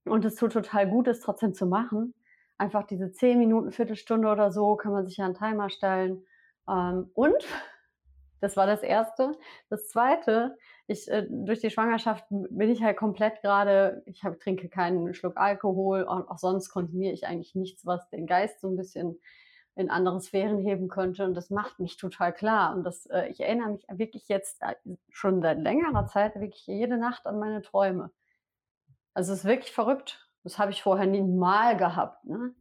und 0.05 0.25
es 0.25 0.35
tut 0.35 0.53
total 0.53 0.89
gut, 0.89 1.07
es 1.07 1.19
trotzdem 1.19 1.53
zu 1.53 1.67
machen. 1.67 2.15
Einfach 2.57 2.83
diese 2.83 3.11
10 3.11 3.37
Minuten, 3.37 3.71
Viertelstunde 3.71 4.29
oder 4.29 4.51
so 4.51 4.75
kann 4.75 4.93
man 4.93 5.05
sich 5.05 5.17
ja 5.17 5.25
einen 5.25 5.35
Timer 5.35 5.69
stellen 5.69 6.23
ähm, 6.69 7.09
und 7.13 7.35
das 8.41 8.57
war 8.57 8.67
das 8.67 8.83
Erste. 8.83 9.33
Das 9.69 9.87
Zweite, 9.87 10.57
ich, 10.87 11.09
äh, 11.09 11.25
durch 11.29 11.59
die 11.59 11.69
Schwangerschaft 11.69 12.25
bin 12.29 12.69
ich 12.69 12.83
halt 12.83 12.97
komplett 12.97 13.41
gerade, 13.41 14.03
ich 14.05 14.23
hab, 14.23 14.39
trinke 14.39 14.69
keinen 14.69 15.13
Schluck 15.13 15.37
Alkohol 15.37 16.03
und 16.03 16.29
auch 16.29 16.37
sonst 16.37 16.69
konsumiere 16.69 17.13
ich 17.13 17.27
eigentlich 17.27 17.55
nichts, 17.55 17.85
was 17.85 18.09
den 18.09 18.27
Geist 18.27 18.61
so 18.61 18.69
ein 18.69 18.77
bisschen 18.77 19.19
in 19.75 19.89
andere 19.89 20.19
Sphären 20.19 20.59
heben 20.59 20.89
könnte. 20.89 21.23
Und 21.25 21.35
das 21.35 21.49
macht 21.49 21.79
mich 21.79 21.95
total 21.97 22.33
klar. 22.33 22.75
Und 22.75 22.83
das, 22.83 23.05
äh, 23.07 23.27
ich 23.29 23.39
erinnere 23.39 23.69
mich 23.69 23.85
wirklich 23.89 24.27
jetzt 24.27 24.61
äh, 24.61 24.75
schon 25.09 25.41
seit 25.41 25.59
längerer 25.59 26.05
Zeit 26.07 26.35
wirklich 26.35 26.67
jede 26.67 26.97
Nacht 26.97 27.25
an 27.25 27.39
meine 27.39 27.61
Träume. 27.61 28.11
Also 29.13 29.33
es 29.33 29.39
ist 29.39 29.45
wirklich 29.45 29.71
verrückt. 29.71 30.27
Das 30.43 30.59
habe 30.59 30.71
ich 30.71 30.83
vorher 30.83 31.05
nie 31.05 31.21
mal 31.21 31.77
gehabt. 31.77 32.25
Ne? 32.25 32.53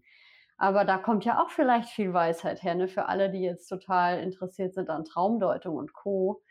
Aber 0.58 0.84
da 0.84 0.98
kommt 0.98 1.24
ja 1.24 1.40
auch 1.40 1.50
vielleicht 1.50 1.88
viel 1.88 2.12
Weisheit 2.12 2.62
her, 2.64 2.74
ne? 2.74 2.88
für 2.88 3.06
alle, 3.06 3.30
die 3.30 3.40
jetzt 3.40 3.68
total 3.68 4.18
interessiert 4.18 4.74
sind 4.74 4.90
an 4.90 5.04
Traumdeutung 5.04 5.76
und 5.76 5.92
Co. 5.92 6.42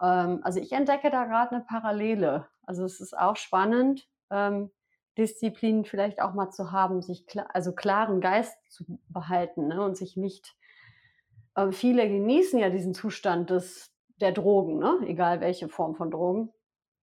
Ähm, 0.00 0.40
also 0.42 0.60
ich 0.60 0.72
entdecke 0.72 1.10
da 1.10 1.24
gerade 1.24 1.56
eine 1.56 1.64
Parallele. 1.64 2.46
Also 2.62 2.84
es 2.84 3.00
ist 3.00 3.16
auch 3.18 3.36
spannend, 3.36 4.06
ähm, 4.30 4.70
Disziplinen 5.16 5.86
vielleicht 5.86 6.20
auch 6.20 6.34
mal 6.34 6.50
zu 6.50 6.70
haben, 6.70 7.00
sich 7.00 7.26
klar, 7.26 7.48
also 7.54 7.72
klaren 7.72 8.20
Geist 8.20 8.58
zu 8.70 8.84
behalten 9.08 9.68
ne? 9.68 9.82
und 9.82 9.96
sich 9.96 10.18
nicht. 10.18 10.54
Äh, 11.54 11.72
viele 11.72 12.06
genießen 12.06 12.58
ja 12.58 12.68
diesen 12.68 12.92
Zustand 12.92 13.48
des 13.48 13.90
der 14.20 14.32
Drogen, 14.32 14.78
ne? 14.78 14.98
egal 15.06 15.40
welche 15.40 15.68
Form 15.68 15.94
von 15.94 16.10
Drogen 16.10 16.52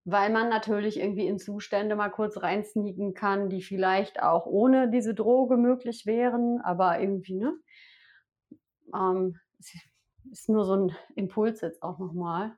weil 0.05 0.31
man 0.31 0.49
natürlich 0.49 0.99
irgendwie 0.99 1.27
in 1.27 1.39
Zustände 1.39 1.95
mal 1.95 2.09
kurz 2.09 2.41
reinsneaken 2.41 3.13
kann, 3.13 3.49
die 3.49 3.61
vielleicht 3.61 4.21
auch 4.21 4.45
ohne 4.45 4.89
diese 4.89 5.13
Droge 5.13 5.57
möglich 5.57 6.05
wären, 6.05 6.59
aber 6.61 6.99
irgendwie, 6.99 7.35
ne? 7.35 7.53
Ähm, 8.93 9.39
ist 10.31 10.49
nur 10.49 10.65
so 10.65 10.75
ein 10.75 10.95
Impuls 11.15 11.61
jetzt 11.61 11.81
auch 11.83 11.99
nochmal, 11.99 12.55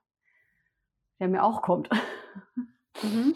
der 1.19 1.27
mir 1.27 1.43
auch 1.43 1.61
kommt. 1.61 1.89
Mhm. 3.01 3.35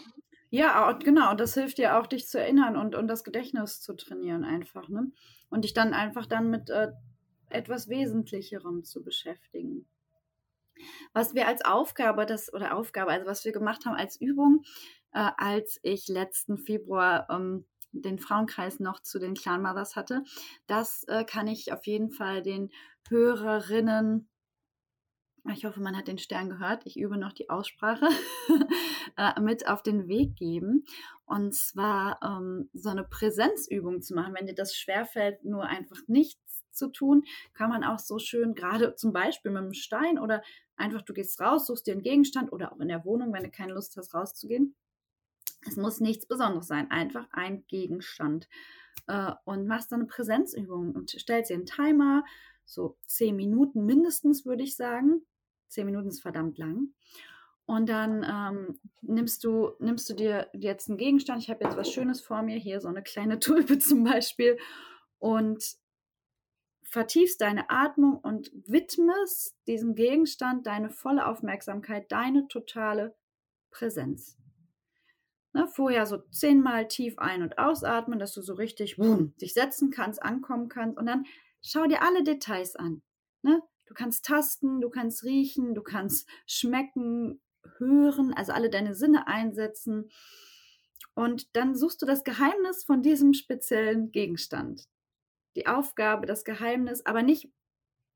Ja, 0.50 0.92
genau. 0.92 1.34
Das 1.34 1.54
hilft 1.54 1.78
dir 1.78 1.96
auch, 1.96 2.06
dich 2.06 2.26
zu 2.26 2.40
erinnern 2.40 2.76
und, 2.76 2.96
und 2.96 3.06
das 3.06 3.22
Gedächtnis 3.22 3.80
zu 3.80 3.94
trainieren 3.94 4.44
einfach, 4.44 4.88
ne? 4.88 5.12
Und 5.48 5.64
dich 5.64 5.74
dann 5.74 5.94
einfach 5.94 6.26
dann 6.26 6.50
mit 6.50 6.70
äh, 6.70 6.92
etwas 7.48 7.88
Wesentlicherem 7.88 8.84
zu 8.84 9.02
beschäftigen. 9.02 9.86
Was 11.12 11.34
wir 11.34 11.46
als 11.46 11.64
Aufgabe, 11.64 12.26
das 12.26 12.52
oder 12.52 12.76
Aufgabe, 12.76 13.10
also 13.12 13.26
was 13.26 13.44
wir 13.44 13.52
gemacht 13.52 13.84
haben 13.86 13.96
als 13.96 14.20
Übung, 14.20 14.62
äh, 15.12 15.30
als 15.36 15.78
ich 15.82 16.08
letzten 16.08 16.58
Februar 16.58 17.26
ähm, 17.30 17.66
den 17.92 18.18
Frauenkreis 18.18 18.80
noch 18.80 19.00
zu 19.00 19.18
den 19.18 19.34
Clan 19.34 19.62
Mothers 19.62 19.96
hatte, 19.96 20.22
das 20.66 21.04
äh, 21.08 21.24
kann 21.24 21.48
ich 21.48 21.72
auf 21.72 21.86
jeden 21.86 22.10
Fall 22.10 22.42
den 22.42 22.70
Hörerinnen 23.08 24.28
ich 25.48 25.64
hoffe, 25.64 25.80
man 25.80 25.96
hat 25.96 26.08
den 26.08 26.18
Stern 26.18 26.50
gehört. 26.50 26.84
Ich 26.84 26.98
übe 26.98 27.16
noch 27.16 27.32
die 27.32 27.48
Aussprache 27.48 28.08
äh, 29.16 29.40
mit 29.40 29.68
auf 29.68 29.82
den 29.82 30.06
Weg 30.08 30.36
geben. 30.36 30.84
Und 31.24 31.54
zwar 31.54 32.20
ähm, 32.22 32.68
so 32.74 32.90
eine 32.90 33.04
Präsenzübung 33.04 34.02
zu 34.02 34.14
machen. 34.14 34.34
Wenn 34.34 34.46
dir 34.46 34.54
das 34.54 34.76
schwerfällt, 34.76 35.44
nur 35.44 35.64
einfach 35.64 36.00
nichts 36.08 36.49
zu 36.72 36.88
tun, 36.88 37.24
kann 37.54 37.70
man 37.70 37.84
auch 37.84 37.98
so 37.98 38.18
schön, 38.18 38.54
gerade 38.54 38.94
zum 38.94 39.12
Beispiel 39.12 39.50
mit 39.50 39.62
einem 39.62 39.74
Stein 39.74 40.18
oder 40.18 40.42
Einfach, 40.80 41.02
du 41.02 41.12
gehst 41.12 41.38
raus, 41.42 41.66
suchst 41.66 41.86
dir 41.86 41.92
einen 41.92 42.00
Gegenstand 42.00 42.52
oder 42.52 42.72
auch 42.72 42.80
in 42.80 42.88
der 42.88 43.04
Wohnung, 43.04 43.34
wenn 43.34 43.42
du 43.42 43.50
keine 43.50 43.74
Lust 43.74 43.98
hast, 43.98 44.14
rauszugehen. 44.14 44.74
Es 45.66 45.76
muss 45.76 46.00
nichts 46.00 46.24
Besonderes 46.24 46.68
sein, 46.68 46.90
einfach 46.90 47.28
ein 47.32 47.66
Gegenstand. 47.66 48.48
Äh, 49.06 49.32
und 49.44 49.66
machst 49.66 49.92
dann 49.92 50.00
eine 50.00 50.08
Präsenzübung 50.08 50.92
und 50.92 51.10
stellst 51.10 51.50
dir 51.50 51.54
einen 51.56 51.66
Timer, 51.66 52.24
so 52.64 52.96
zehn 53.04 53.36
Minuten 53.36 53.84
mindestens, 53.84 54.46
würde 54.46 54.62
ich 54.62 54.74
sagen. 54.74 55.20
Zehn 55.68 55.84
Minuten 55.84 56.08
ist 56.08 56.22
verdammt 56.22 56.56
lang. 56.56 56.94
Und 57.66 57.90
dann 57.90 58.24
ähm, 58.26 58.80
nimmst, 59.02 59.44
du, 59.44 59.72
nimmst 59.80 60.08
du 60.08 60.14
dir 60.14 60.48
jetzt 60.54 60.88
einen 60.88 60.96
Gegenstand. 60.96 61.42
Ich 61.42 61.50
habe 61.50 61.62
jetzt 61.62 61.76
was 61.76 61.92
Schönes 61.92 62.22
vor 62.22 62.40
mir, 62.40 62.56
hier 62.56 62.80
so 62.80 62.88
eine 62.88 63.02
kleine 63.02 63.38
Tulpe 63.38 63.78
zum 63.78 64.02
Beispiel. 64.02 64.56
Und 65.18 65.76
vertiefst 66.90 67.40
deine 67.40 67.70
Atmung 67.70 68.18
und 68.18 68.50
widmest 68.66 69.56
diesem 69.66 69.94
Gegenstand 69.94 70.66
deine 70.66 70.90
volle 70.90 71.26
Aufmerksamkeit, 71.26 72.10
deine 72.10 72.48
totale 72.48 73.16
Präsenz. 73.70 74.36
Ne, 75.52 75.66
vorher 75.68 76.06
so 76.06 76.18
zehnmal 76.30 76.86
tief 76.86 77.18
ein- 77.18 77.42
und 77.42 77.58
ausatmen, 77.58 78.18
dass 78.18 78.34
du 78.34 78.42
so 78.42 78.54
richtig 78.54 78.96
boom, 78.96 79.34
dich 79.40 79.54
setzen 79.54 79.90
kannst, 79.90 80.22
ankommen 80.22 80.68
kannst 80.68 80.98
und 80.98 81.06
dann 81.06 81.26
schau 81.62 81.86
dir 81.86 82.02
alle 82.02 82.22
Details 82.22 82.76
an. 82.76 83.02
Ne? 83.42 83.62
Du 83.86 83.94
kannst 83.94 84.24
tasten, 84.24 84.80
du 84.80 84.90
kannst 84.90 85.24
riechen, 85.24 85.74
du 85.74 85.82
kannst 85.82 86.28
schmecken, 86.46 87.40
hören, 87.78 88.32
also 88.34 88.52
alle 88.52 88.70
deine 88.70 88.94
Sinne 88.94 89.26
einsetzen 89.26 90.08
Und 91.14 91.54
dann 91.56 91.74
suchst 91.74 92.00
du 92.00 92.06
das 92.06 92.24
Geheimnis 92.24 92.84
von 92.84 93.02
diesem 93.02 93.34
speziellen 93.34 94.12
Gegenstand. 94.12 94.88
Die 95.56 95.66
Aufgabe, 95.66 96.26
das 96.26 96.44
Geheimnis, 96.44 97.04
aber 97.06 97.22
nicht 97.22 97.50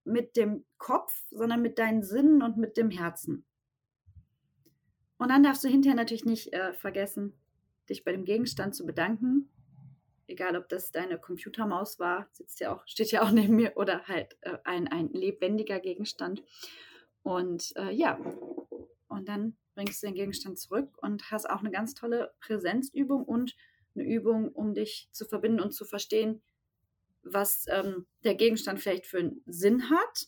mit 0.04 0.36
dem 0.36 0.64
Kopf, 0.78 1.12
sondern 1.30 1.62
mit 1.62 1.78
deinen 1.78 2.02
Sinnen 2.02 2.42
und 2.42 2.56
mit 2.56 2.76
dem 2.76 2.90
Herzen. 2.90 3.44
Und 5.16 5.30
dann 5.30 5.42
darfst 5.42 5.64
du 5.64 5.68
hinterher 5.68 5.96
natürlich 5.96 6.24
nicht 6.24 6.52
äh, 6.52 6.74
vergessen, 6.74 7.38
dich 7.88 8.04
bei 8.04 8.12
dem 8.12 8.24
Gegenstand 8.24 8.74
zu 8.74 8.84
bedanken. 8.84 9.50
Egal, 10.26 10.56
ob 10.56 10.68
das 10.68 10.90
deine 10.90 11.18
Computermaus 11.18 11.98
war, 11.98 12.28
sitzt 12.32 12.60
ja 12.60 12.74
auch, 12.74 12.82
steht 12.86 13.10
ja 13.10 13.22
auch 13.22 13.30
neben 13.30 13.56
mir, 13.56 13.76
oder 13.76 14.06
halt 14.06 14.36
äh, 14.42 14.58
ein, 14.64 14.88
ein 14.88 15.08
lebendiger 15.08 15.80
Gegenstand. 15.80 16.42
Und 17.22 17.72
äh, 17.76 17.90
ja, 17.90 18.18
und 19.08 19.28
dann 19.28 19.56
bringst 19.74 20.02
du 20.02 20.08
den 20.08 20.14
Gegenstand 20.14 20.58
zurück 20.58 20.90
und 20.98 21.30
hast 21.30 21.48
auch 21.48 21.60
eine 21.60 21.70
ganz 21.70 21.94
tolle 21.94 22.34
Präsenzübung 22.40 23.24
und 23.24 23.54
eine 23.94 24.04
Übung, 24.04 24.48
um 24.50 24.74
dich 24.74 25.08
zu 25.12 25.24
verbinden 25.24 25.60
und 25.60 25.72
zu 25.72 25.84
verstehen, 25.84 26.42
was 27.24 27.66
ähm, 27.68 28.06
der 28.24 28.34
Gegenstand 28.34 28.80
vielleicht 28.80 29.06
für 29.06 29.18
einen 29.18 29.42
Sinn 29.46 29.90
hat. 29.90 30.26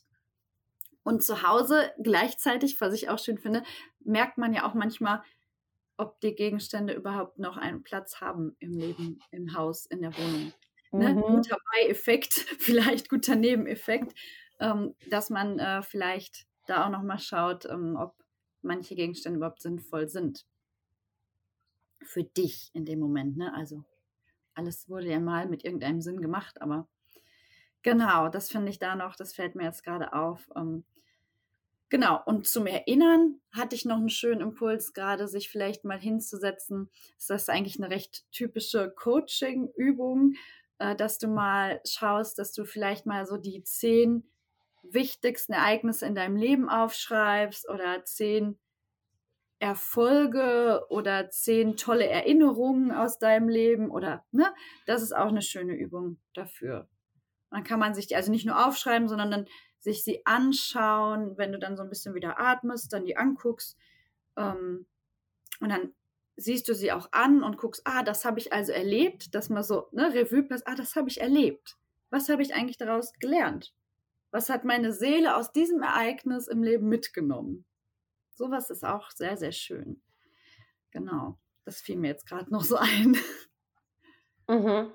Und 1.02 1.22
zu 1.22 1.42
Hause 1.42 1.92
gleichzeitig, 2.02 2.80
was 2.80 2.92
ich 2.94 3.08
auch 3.08 3.18
schön 3.18 3.38
finde, 3.38 3.62
merkt 4.00 4.38
man 4.38 4.52
ja 4.52 4.68
auch 4.68 4.74
manchmal, 4.74 5.22
ob 5.96 6.20
die 6.20 6.34
Gegenstände 6.34 6.94
überhaupt 6.94 7.38
noch 7.38 7.56
einen 7.56 7.82
Platz 7.82 8.20
haben 8.20 8.56
im 8.58 8.76
Leben, 8.76 9.20
im 9.30 9.54
Haus, 9.54 9.86
in 9.86 10.02
der 10.02 10.16
Wohnung. 10.16 10.52
Ne? 10.92 11.14
Mhm. 11.14 11.20
Guter 11.22 11.58
Beieffekt, 11.72 12.32
vielleicht 12.58 13.08
guter 13.08 13.36
Nebeneffekt, 13.36 14.14
ähm, 14.60 14.94
dass 15.10 15.30
man 15.30 15.58
äh, 15.58 15.82
vielleicht 15.82 16.46
da 16.66 16.86
auch 16.86 16.90
nochmal 16.90 17.18
schaut, 17.18 17.64
ähm, 17.66 17.96
ob 17.96 18.14
manche 18.62 18.94
Gegenstände 18.94 19.38
überhaupt 19.38 19.62
sinnvoll 19.62 20.08
sind. 20.08 20.44
Für 22.02 22.24
dich 22.24 22.70
in 22.72 22.84
dem 22.84 23.00
Moment. 23.00 23.36
Ne? 23.36 23.54
Also 23.54 23.84
alles 24.56 24.88
wurde 24.88 25.08
ja 25.08 25.20
mal 25.20 25.46
mit 25.46 25.64
irgendeinem 25.64 26.00
Sinn 26.00 26.20
gemacht, 26.20 26.60
aber 26.60 26.88
genau, 27.82 28.28
das 28.28 28.50
finde 28.50 28.70
ich 28.70 28.78
da 28.78 28.96
noch, 28.96 29.16
das 29.16 29.34
fällt 29.34 29.54
mir 29.54 29.64
jetzt 29.64 29.84
gerade 29.84 30.12
auf. 30.12 30.48
Ähm, 30.56 30.84
genau, 31.88 32.20
und 32.24 32.46
zum 32.46 32.66
Erinnern 32.66 33.40
hatte 33.52 33.76
ich 33.76 33.84
noch 33.84 33.96
einen 33.96 34.10
schönen 34.10 34.40
Impuls, 34.40 34.92
gerade 34.92 35.28
sich 35.28 35.48
vielleicht 35.50 35.84
mal 35.84 35.98
hinzusetzen. 35.98 36.90
Das 37.16 37.42
ist 37.42 37.50
eigentlich 37.50 37.78
eine 37.78 37.90
recht 37.90 38.30
typische 38.32 38.90
Coaching-Übung, 38.90 40.34
äh, 40.78 40.96
dass 40.96 41.18
du 41.18 41.28
mal 41.28 41.80
schaust, 41.86 42.38
dass 42.38 42.52
du 42.52 42.64
vielleicht 42.64 43.06
mal 43.06 43.26
so 43.26 43.36
die 43.36 43.62
zehn 43.62 44.28
wichtigsten 44.82 45.52
Ereignisse 45.52 46.06
in 46.06 46.14
deinem 46.14 46.36
Leben 46.36 46.68
aufschreibst 46.68 47.68
oder 47.68 48.04
zehn 48.04 48.58
Erfolge 49.58 50.84
oder 50.90 51.30
zehn 51.30 51.76
tolle 51.76 52.06
Erinnerungen 52.06 52.92
aus 52.92 53.18
deinem 53.18 53.48
Leben 53.48 53.90
oder, 53.90 54.24
ne? 54.30 54.52
Das 54.86 55.02
ist 55.02 55.16
auch 55.16 55.28
eine 55.28 55.42
schöne 55.42 55.74
Übung 55.74 56.18
dafür. 56.34 56.88
Dann 57.50 57.64
kann 57.64 57.80
man 57.80 57.94
sich 57.94 58.06
die 58.06 58.16
also 58.16 58.30
nicht 58.30 58.44
nur 58.44 58.66
aufschreiben, 58.66 59.08
sondern 59.08 59.30
dann 59.30 59.46
sich 59.78 60.04
sie 60.04 60.26
anschauen, 60.26 61.38
wenn 61.38 61.52
du 61.52 61.58
dann 61.58 61.76
so 61.76 61.82
ein 61.82 61.88
bisschen 61.88 62.14
wieder 62.14 62.38
atmest, 62.38 62.92
dann 62.92 63.04
die 63.04 63.16
anguckst 63.16 63.78
ähm, 64.36 64.86
und 65.60 65.68
dann 65.70 65.94
siehst 66.36 66.68
du 66.68 66.74
sie 66.74 66.92
auch 66.92 67.08
an 67.12 67.42
und 67.42 67.56
guckst, 67.56 67.82
ah, 67.84 68.02
das 68.02 68.24
habe 68.24 68.38
ich 68.38 68.52
also 68.52 68.72
erlebt, 68.72 69.34
dass 69.34 69.48
man 69.48 69.62
so, 69.62 69.88
ne, 69.92 70.12
Revue 70.12 70.42
passt, 70.42 70.66
ah, 70.66 70.74
das 70.74 70.96
habe 70.96 71.08
ich 71.08 71.20
erlebt. 71.20 71.78
Was 72.10 72.28
habe 72.28 72.42
ich 72.42 72.54
eigentlich 72.54 72.76
daraus 72.76 73.12
gelernt? 73.14 73.74
Was 74.30 74.50
hat 74.50 74.64
meine 74.64 74.92
Seele 74.92 75.36
aus 75.36 75.52
diesem 75.52 75.82
Ereignis 75.82 76.46
im 76.46 76.62
Leben 76.62 76.88
mitgenommen? 76.88 77.64
Sowas 78.36 78.70
ist 78.70 78.84
auch 78.84 79.10
sehr, 79.10 79.36
sehr 79.36 79.52
schön. 79.52 80.00
Genau, 80.92 81.38
das 81.64 81.80
fiel 81.80 81.96
mir 81.96 82.08
jetzt 82.08 82.26
gerade 82.26 82.50
noch 82.52 82.62
so 82.62 82.76
ein. 82.76 83.16
Mhm. 84.48 84.92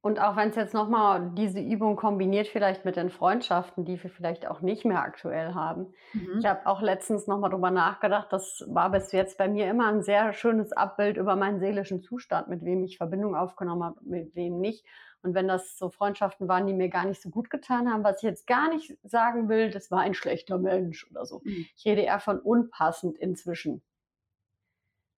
Und 0.00 0.20
auch 0.20 0.36
wenn 0.36 0.50
es 0.50 0.56
jetzt 0.56 0.72
nochmal 0.72 1.32
diese 1.34 1.58
Übung 1.58 1.96
kombiniert, 1.96 2.46
vielleicht 2.46 2.84
mit 2.84 2.94
den 2.94 3.10
Freundschaften, 3.10 3.84
die 3.84 4.00
wir 4.00 4.08
vielleicht 4.08 4.46
auch 4.46 4.60
nicht 4.60 4.84
mehr 4.84 5.02
aktuell 5.02 5.52
haben. 5.52 5.92
Mhm. 6.12 6.38
Ich 6.38 6.46
habe 6.46 6.64
auch 6.66 6.80
letztens 6.80 7.26
nochmal 7.26 7.50
drüber 7.50 7.72
nachgedacht, 7.72 8.28
das 8.30 8.64
war 8.68 8.92
bis 8.92 9.10
jetzt 9.10 9.36
bei 9.36 9.48
mir 9.48 9.68
immer 9.68 9.88
ein 9.88 10.02
sehr 10.02 10.32
schönes 10.32 10.72
Abbild 10.72 11.16
über 11.16 11.34
meinen 11.34 11.58
seelischen 11.58 12.02
Zustand, 12.02 12.46
mit 12.46 12.64
wem 12.64 12.84
ich 12.84 12.98
Verbindung 12.98 13.34
aufgenommen 13.34 13.82
habe, 13.82 13.98
mit 14.02 14.32
wem 14.36 14.60
nicht. 14.60 14.86
Und 15.26 15.34
wenn 15.34 15.48
das 15.48 15.76
so 15.76 15.90
Freundschaften 15.90 16.46
waren, 16.46 16.68
die 16.68 16.72
mir 16.72 16.88
gar 16.88 17.04
nicht 17.04 17.20
so 17.20 17.30
gut 17.30 17.50
getan 17.50 17.92
haben, 17.92 18.04
was 18.04 18.18
ich 18.18 18.22
jetzt 18.22 18.46
gar 18.46 18.72
nicht 18.72 18.96
sagen 19.02 19.48
will, 19.48 19.72
das 19.72 19.90
war 19.90 20.00
ein 20.00 20.14
schlechter 20.14 20.56
Mensch 20.56 21.10
oder 21.10 21.26
so. 21.26 21.40
Mhm. 21.42 21.66
Ich 21.76 21.84
rede 21.84 22.02
eher 22.02 22.20
von 22.20 22.38
unpassend 22.38 23.18
inzwischen. 23.18 23.82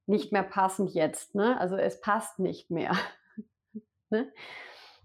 Nicht 0.07 0.33
mehr 0.33 0.44
passend 0.44 0.94
jetzt, 0.94 1.35
ne? 1.35 1.61
Also 1.61 1.77
es 1.77 2.01
passt 2.01 2.38
nicht 2.38 2.71
mehr. 2.71 2.97
ne? 4.11 4.33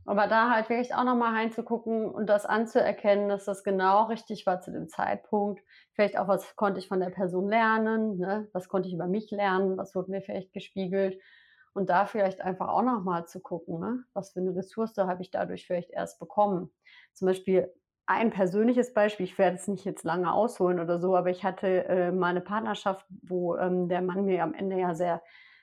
Aber 0.06 0.28
da 0.28 0.52
halt 0.52 0.70
wirklich 0.70 0.96
auch 0.96 1.04
nochmal 1.04 1.34
reinzugucken 1.34 2.10
und 2.10 2.28
das 2.28 2.46
anzuerkennen, 2.46 3.28
dass 3.28 3.44
das 3.44 3.66
genau 3.66 4.04
richtig 4.06 4.46
war 4.46 4.62
zu 4.62 4.72
dem 4.72 4.88
Zeitpunkt. 4.88 5.62
Vielleicht 5.92 6.18
auch, 6.18 6.30
was 6.30 6.56
konnte 6.56 6.80
ich 6.80 6.88
von 6.88 7.02
der 7.02 7.10
Person 7.10 7.50
lernen, 7.50 8.20
ne? 8.20 8.48
was 8.54 8.70
konnte 8.70 8.88
ich 8.88 8.96
über 8.96 9.08
mich 9.08 9.32
lernen, 9.32 9.76
was 9.76 9.96
wurde 9.96 10.12
mir 10.12 10.22
vielleicht 10.22 10.54
gespiegelt 10.54 11.20
und 11.74 11.90
da 11.90 12.06
vielleicht 12.06 12.42
einfach 12.42 12.70
auch 12.70 12.84
nochmal 12.84 13.26
zu 13.28 13.40
gucken, 13.40 13.80
ne? 13.80 14.04
was 14.14 14.32
für 14.32 14.40
eine 14.40 14.56
Ressource 14.56 14.96
habe 14.98 15.22
ich 15.22 15.32
dadurch 15.32 15.66
vielleicht 15.66 15.92
erst 15.92 16.20
bekommen. 16.20 16.72
Zum 17.14 17.28
Beispiel 17.28 17.72
ein 18.06 18.32
persönliches 18.32 18.94
Beispiel, 18.94 19.26
ich 19.26 19.38
werde 19.38 19.56
es 19.56 19.68
nicht 19.68 19.86
jetzt 19.86 20.04
lange 20.04 20.34
ausholen 20.34 20.80
oder 20.80 21.00
so, 21.00 21.16
aber 21.16 21.30
ich 21.30 21.44
hatte 21.44 21.86
äh, 21.86 22.12
mal 22.12 22.28
eine 22.28 22.42
Partnerschaft, 22.42 23.06
wo 23.22 23.56
ähm, 23.56 23.88
der 23.88 24.02
Mann 24.02 24.26
mir 24.26 24.44
am 24.44 24.54
Ende 24.54 24.78
ja 24.78 24.94
sehr 24.94 25.22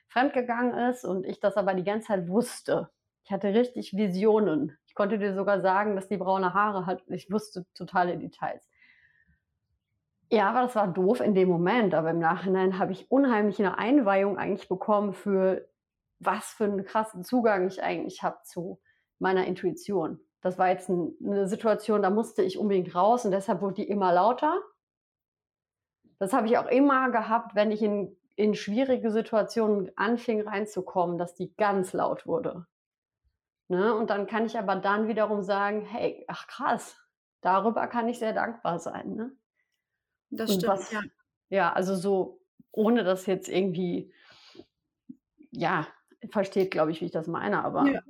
fremd 0.09 0.33
gegangen 0.33 0.75
ist 0.91 1.05
und 1.05 1.27
ich 1.27 1.41
das 1.41 1.57
aber 1.57 1.75
die 1.75 1.85
ganze 1.85 2.09
Zeit 2.09 2.29
wusste. 2.29 2.91
Ich 3.25 3.31
hatte 3.31 3.55
richtig 3.55 3.97
Visionen. 3.97 4.77
Ich 4.87 4.95
konnte 4.95 5.19
dir 5.19 5.35
sogar 5.35 5.61
sagen, 5.61 5.95
dass 5.95 6.09
die 6.09 6.17
braune 6.17 6.55
Haare 6.55 6.87
hat. 6.87 7.03
Ich 7.09 7.31
wusste 7.31 7.65
totale 7.75 8.19
Details. 8.19 8.69
Ja, 10.33 10.51
aber 10.51 10.63
das 10.63 10.75
war 10.77 10.89
doof 10.89 11.21
in 11.21 11.35
dem 11.35 11.49
Moment. 11.49 11.95
Aber 11.95 12.11
im 12.11 12.19
Nachhinein 12.19 12.79
habe 12.79 12.93
ich 12.93 13.11
unheimlich 13.11 13.59
eine 13.59 13.79
Einweihung 13.79 14.39
eigentlich 14.39 14.69
bekommen 14.69 15.13
für 15.13 15.69
was 16.21 16.53
für 16.53 16.65
einen 16.65 16.85
krassen 16.85 17.25
Zugang 17.25 17.67
ich 17.67 17.83
eigentlich 17.83 18.23
habe 18.23 18.39
zu 18.45 18.81
meiner 19.19 19.47
Intuition. 19.47 20.21
Das 20.41 20.59
war 20.59 20.69
jetzt 20.69 20.89
ein, 20.89 21.15
eine 21.25 21.49
Situation, 21.49 22.03
da 22.03 22.11
musste 22.11 22.43
ich 22.43 22.59
unbedingt 22.59 22.95
raus 22.95 23.25
und 23.25 23.33
deshalb 23.33 23.61
wurde 23.61 23.75
die 23.75 23.89
immer 23.89 24.13
lauter. 24.13 24.59
Das 26.19 26.33
habe 26.33 26.47
ich 26.47 26.59
auch 26.59 26.67
immer 26.67 27.11
gehabt, 27.11 27.55
wenn 27.55 27.71
ich 27.71 27.83
in, 27.83 28.17
in 28.37 28.55
schwierige 28.55 29.11
Situationen 29.11 29.91
anfing 29.97 30.47
reinzukommen, 30.47 31.19
dass 31.19 31.35
die 31.35 31.55
ganz 31.57 31.93
laut 31.93 32.27
wurde. 32.27 32.67
Ne? 33.69 33.95
Und 33.95 34.11
dann 34.11 34.27
kann 34.27 34.47
ich 34.47 34.59
aber 34.59 34.77
dann 34.77 35.09
wiederum 35.09 35.43
sagen, 35.43 35.83
hey, 35.83 36.25
ach 36.29 36.47
krass, 36.47 36.97
darüber 37.41 37.87
kann 37.87 38.09
ich 38.09 38.19
sehr 38.19 38.33
dankbar 38.33 38.79
sein. 38.79 39.15
Ne? 39.15 39.33
Das 40.31 40.55
stimmt, 40.55 40.69
was, 40.69 40.93
ja. 40.93 41.01
Ja, 41.51 41.73
also 41.73 41.97
so, 41.97 42.41
ohne 42.71 43.03
das 43.05 43.27
jetzt 43.27 43.49
irgendwie, 43.49 44.13
ja, 45.51 45.87
versteht, 46.31 46.71
glaube 46.71 46.91
ich, 46.91 47.01
wie 47.01 47.07
ich 47.07 47.11
das 47.11 47.27
meine, 47.27 47.65
aber. 47.65 47.87
Ja, 47.87 48.03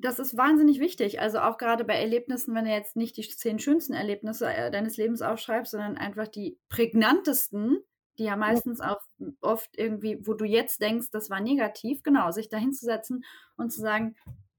das 0.00 0.18
ist 0.18 0.36
wahnsinnig 0.36 0.80
wichtig. 0.80 1.20
Also 1.20 1.40
auch 1.40 1.58
gerade 1.58 1.84
bei 1.84 1.94
Erlebnissen, 1.94 2.54
wenn 2.54 2.64
du 2.64 2.70
jetzt 2.70 2.96
nicht 2.96 3.16
die 3.16 3.28
zehn 3.28 3.58
schönsten 3.58 3.94
Erlebnisse 3.94 4.52
äh, 4.52 4.70
deines 4.70 4.96
Lebens 4.96 5.22
aufschreibst, 5.22 5.72
sondern 5.72 5.96
einfach 5.96 6.28
die 6.28 6.58
prägnantesten, 6.68 7.78
die 8.18 8.24
ja 8.24 8.36
meistens 8.36 8.80
auch 8.80 9.00
oft 9.40 9.70
irgendwie, 9.76 10.18
wo 10.26 10.34
du 10.34 10.44
jetzt 10.44 10.80
denkst, 10.80 11.08
das 11.12 11.30
war 11.30 11.40
negativ, 11.40 12.02
genau, 12.02 12.30
sich 12.30 12.48
da 12.48 12.56
hinzusetzen 12.56 13.24
und 13.56 13.70
zu 13.70 13.80
sagen, 13.80 14.16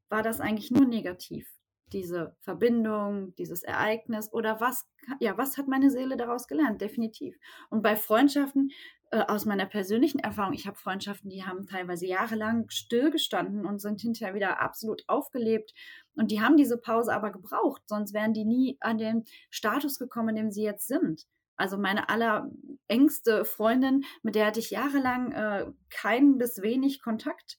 war 0.09 0.23
das 0.23 0.39
eigentlich 0.39 0.71
nur 0.71 0.85
negativ? 0.85 1.47
Diese 1.91 2.35
Verbindung, 2.41 3.33
dieses 3.35 3.63
Ereignis 3.63 4.31
oder 4.31 4.61
was, 4.61 4.85
ja, 5.19 5.37
was 5.37 5.57
hat 5.57 5.67
meine 5.67 5.89
Seele 5.89 6.17
daraus 6.17 6.47
gelernt? 6.47 6.81
Definitiv. 6.81 7.37
Und 7.69 7.81
bei 7.81 7.95
Freundschaften, 7.95 8.71
äh, 9.11 9.23
aus 9.27 9.45
meiner 9.45 9.65
persönlichen 9.65 10.19
Erfahrung, 10.19 10.53
ich 10.53 10.67
habe 10.67 10.77
Freundschaften, 10.77 11.29
die 11.29 11.43
haben 11.43 11.65
teilweise 11.65 12.05
jahrelang 12.05 12.69
stillgestanden 12.69 13.65
und 13.65 13.79
sind 13.79 14.01
hinterher 14.01 14.35
wieder 14.35 14.61
absolut 14.61 15.03
aufgelebt. 15.07 15.73
Und 16.15 16.31
die 16.31 16.41
haben 16.41 16.57
diese 16.57 16.77
Pause 16.77 17.13
aber 17.13 17.31
gebraucht, 17.31 17.81
sonst 17.87 18.13
wären 18.13 18.33
die 18.33 18.45
nie 18.45 18.77
an 18.81 18.97
den 18.97 19.25
Status 19.49 19.97
gekommen, 19.97 20.29
in 20.29 20.35
dem 20.35 20.51
sie 20.51 20.63
jetzt 20.63 20.87
sind. 20.87 21.25
Also 21.55 21.77
meine 21.77 22.07
allerengste 22.07 23.45
Freundin, 23.45 24.05
mit 24.21 24.35
der 24.35 24.45
hatte 24.45 24.59
ich 24.59 24.69
jahrelang 24.69 25.31
äh, 25.31 25.65
keinen 25.89 26.37
bis 26.37 26.61
wenig 26.61 27.01
Kontakt. 27.01 27.57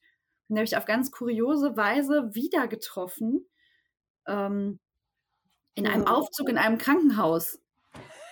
Und 0.48 0.56
habe 0.56 0.64
ich 0.64 0.76
auf 0.76 0.84
ganz 0.84 1.10
kuriose 1.10 1.76
Weise 1.76 2.34
wieder 2.34 2.66
getroffen. 2.66 3.46
Ähm, 4.26 4.78
in 5.74 5.86
einem 5.86 6.06
Aufzug 6.06 6.48
in 6.48 6.58
einem 6.58 6.78
Krankenhaus 6.78 7.60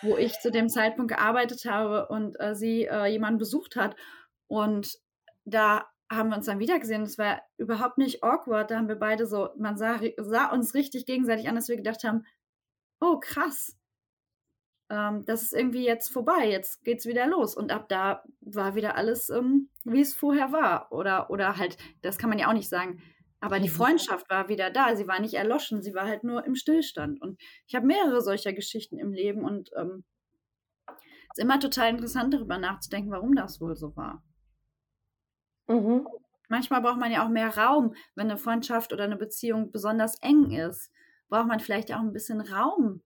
wo 0.02 0.16
ich 0.16 0.38
zu 0.40 0.50
dem 0.50 0.68
Zeitpunkt 0.68 1.10
gearbeitet 1.10 1.64
habe 1.64 2.08
und 2.08 2.38
äh, 2.40 2.54
sie 2.54 2.84
äh, 2.84 3.06
jemanden 3.06 3.38
besucht 3.38 3.76
hat. 3.76 3.96
Und 4.46 4.98
da 5.44 5.86
haben 6.10 6.30
wir 6.30 6.36
uns 6.36 6.46
dann 6.46 6.58
wieder 6.58 6.78
gesehen. 6.78 7.02
Es 7.02 7.18
war 7.18 7.42
überhaupt 7.56 7.98
nicht 7.98 8.22
awkward. 8.22 8.70
Da 8.70 8.76
haben 8.76 8.88
wir 8.88 8.96
beide 8.96 9.26
so, 9.26 9.50
man 9.56 9.76
sah, 9.76 10.00
sah 10.16 10.50
uns 10.50 10.74
richtig 10.74 11.06
gegenseitig 11.06 11.48
an, 11.48 11.54
dass 11.54 11.68
wir 11.68 11.76
gedacht 11.76 12.04
haben, 12.04 12.24
oh 13.00 13.18
krass, 13.20 13.76
ähm, 14.90 15.24
das 15.26 15.42
ist 15.42 15.52
irgendwie 15.52 15.84
jetzt 15.84 16.08
vorbei, 16.08 16.48
jetzt 16.48 16.82
geht's 16.84 17.06
wieder 17.06 17.26
los. 17.26 17.54
Und 17.54 17.70
ab 17.72 17.88
da 17.88 18.22
war 18.40 18.74
wieder 18.74 18.96
alles, 18.96 19.28
ähm, 19.30 19.68
wie 19.84 20.00
es 20.00 20.14
vorher 20.14 20.52
war. 20.52 20.92
Oder, 20.92 21.30
oder 21.30 21.56
halt, 21.56 21.76
das 22.02 22.18
kann 22.18 22.30
man 22.30 22.38
ja 22.38 22.48
auch 22.48 22.54
nicht 22.54 22.68
sagen. 22.68 23.02
Aber 23.40 23.60
die 23.60 23.68
mhm. 23.68 23.74
Freundschaft 23.74 24.28
war 24.30 24.48
wieder 24.48 24.70
da. 24.70 24.96
Sie 24.96 25.06
war 25.06 25.20
nicht 25.20 25.34
erloschen, 25.34 25.82
sie 25.82 25.94
war 25.94 26.06
halt 26.06 26.24
nur 26.24 26.44
im 26.44 26.54
Stillstand. 26.54 27.20
Und 27.20 27.40
ich 27.66 27.74
habe 27.74 27.86
mehrere 27.86 28.20
solcher 28.20 28.52
Geschichten 28.52 28.98
im 28.98 29.12
Leben 29.12 29.44
und 29.44 29.70
ähm, 29.76 30.04
es 30.88 31.38
ist 31.38 31.42
immer 31.44 31.60
total 31.60 31.90
interessant, 31.90 32.34
darüber 32.34 32.58
nachzudenken, 32.58 33.10
warum 33.10 33.34
das 33.34 33.60
wohl 33.60 33.76
so 33.76 33.94
war. 33.96 34.24
Mhm. 35.68 36.06
Manchmal 36.48 36.80
braucht 36.80 36.98
man 36.98 37.12
ja 37.12 37.24
auch 37.24 37.28
mehr 37.28 37.56
Raum, 37.56 37.94
wenn 38.14 38.30
eine 38.30 38.38
Freundschaft 38.38 38.92
oder 38.92 39.04
eine 39.04 39.16
Beziehung 39.16 39.70
besonders 39.70 40.16
eng 40.22 40.50
ist. 40.50 40.90
Braucht 41.28 41.46
man 41.46 41.60
vielleicht 41.60 41.92
auch 41.92 42.00
ein 42.00 42.14
bisschen 42.14 42.40
Raum 42.40 43.02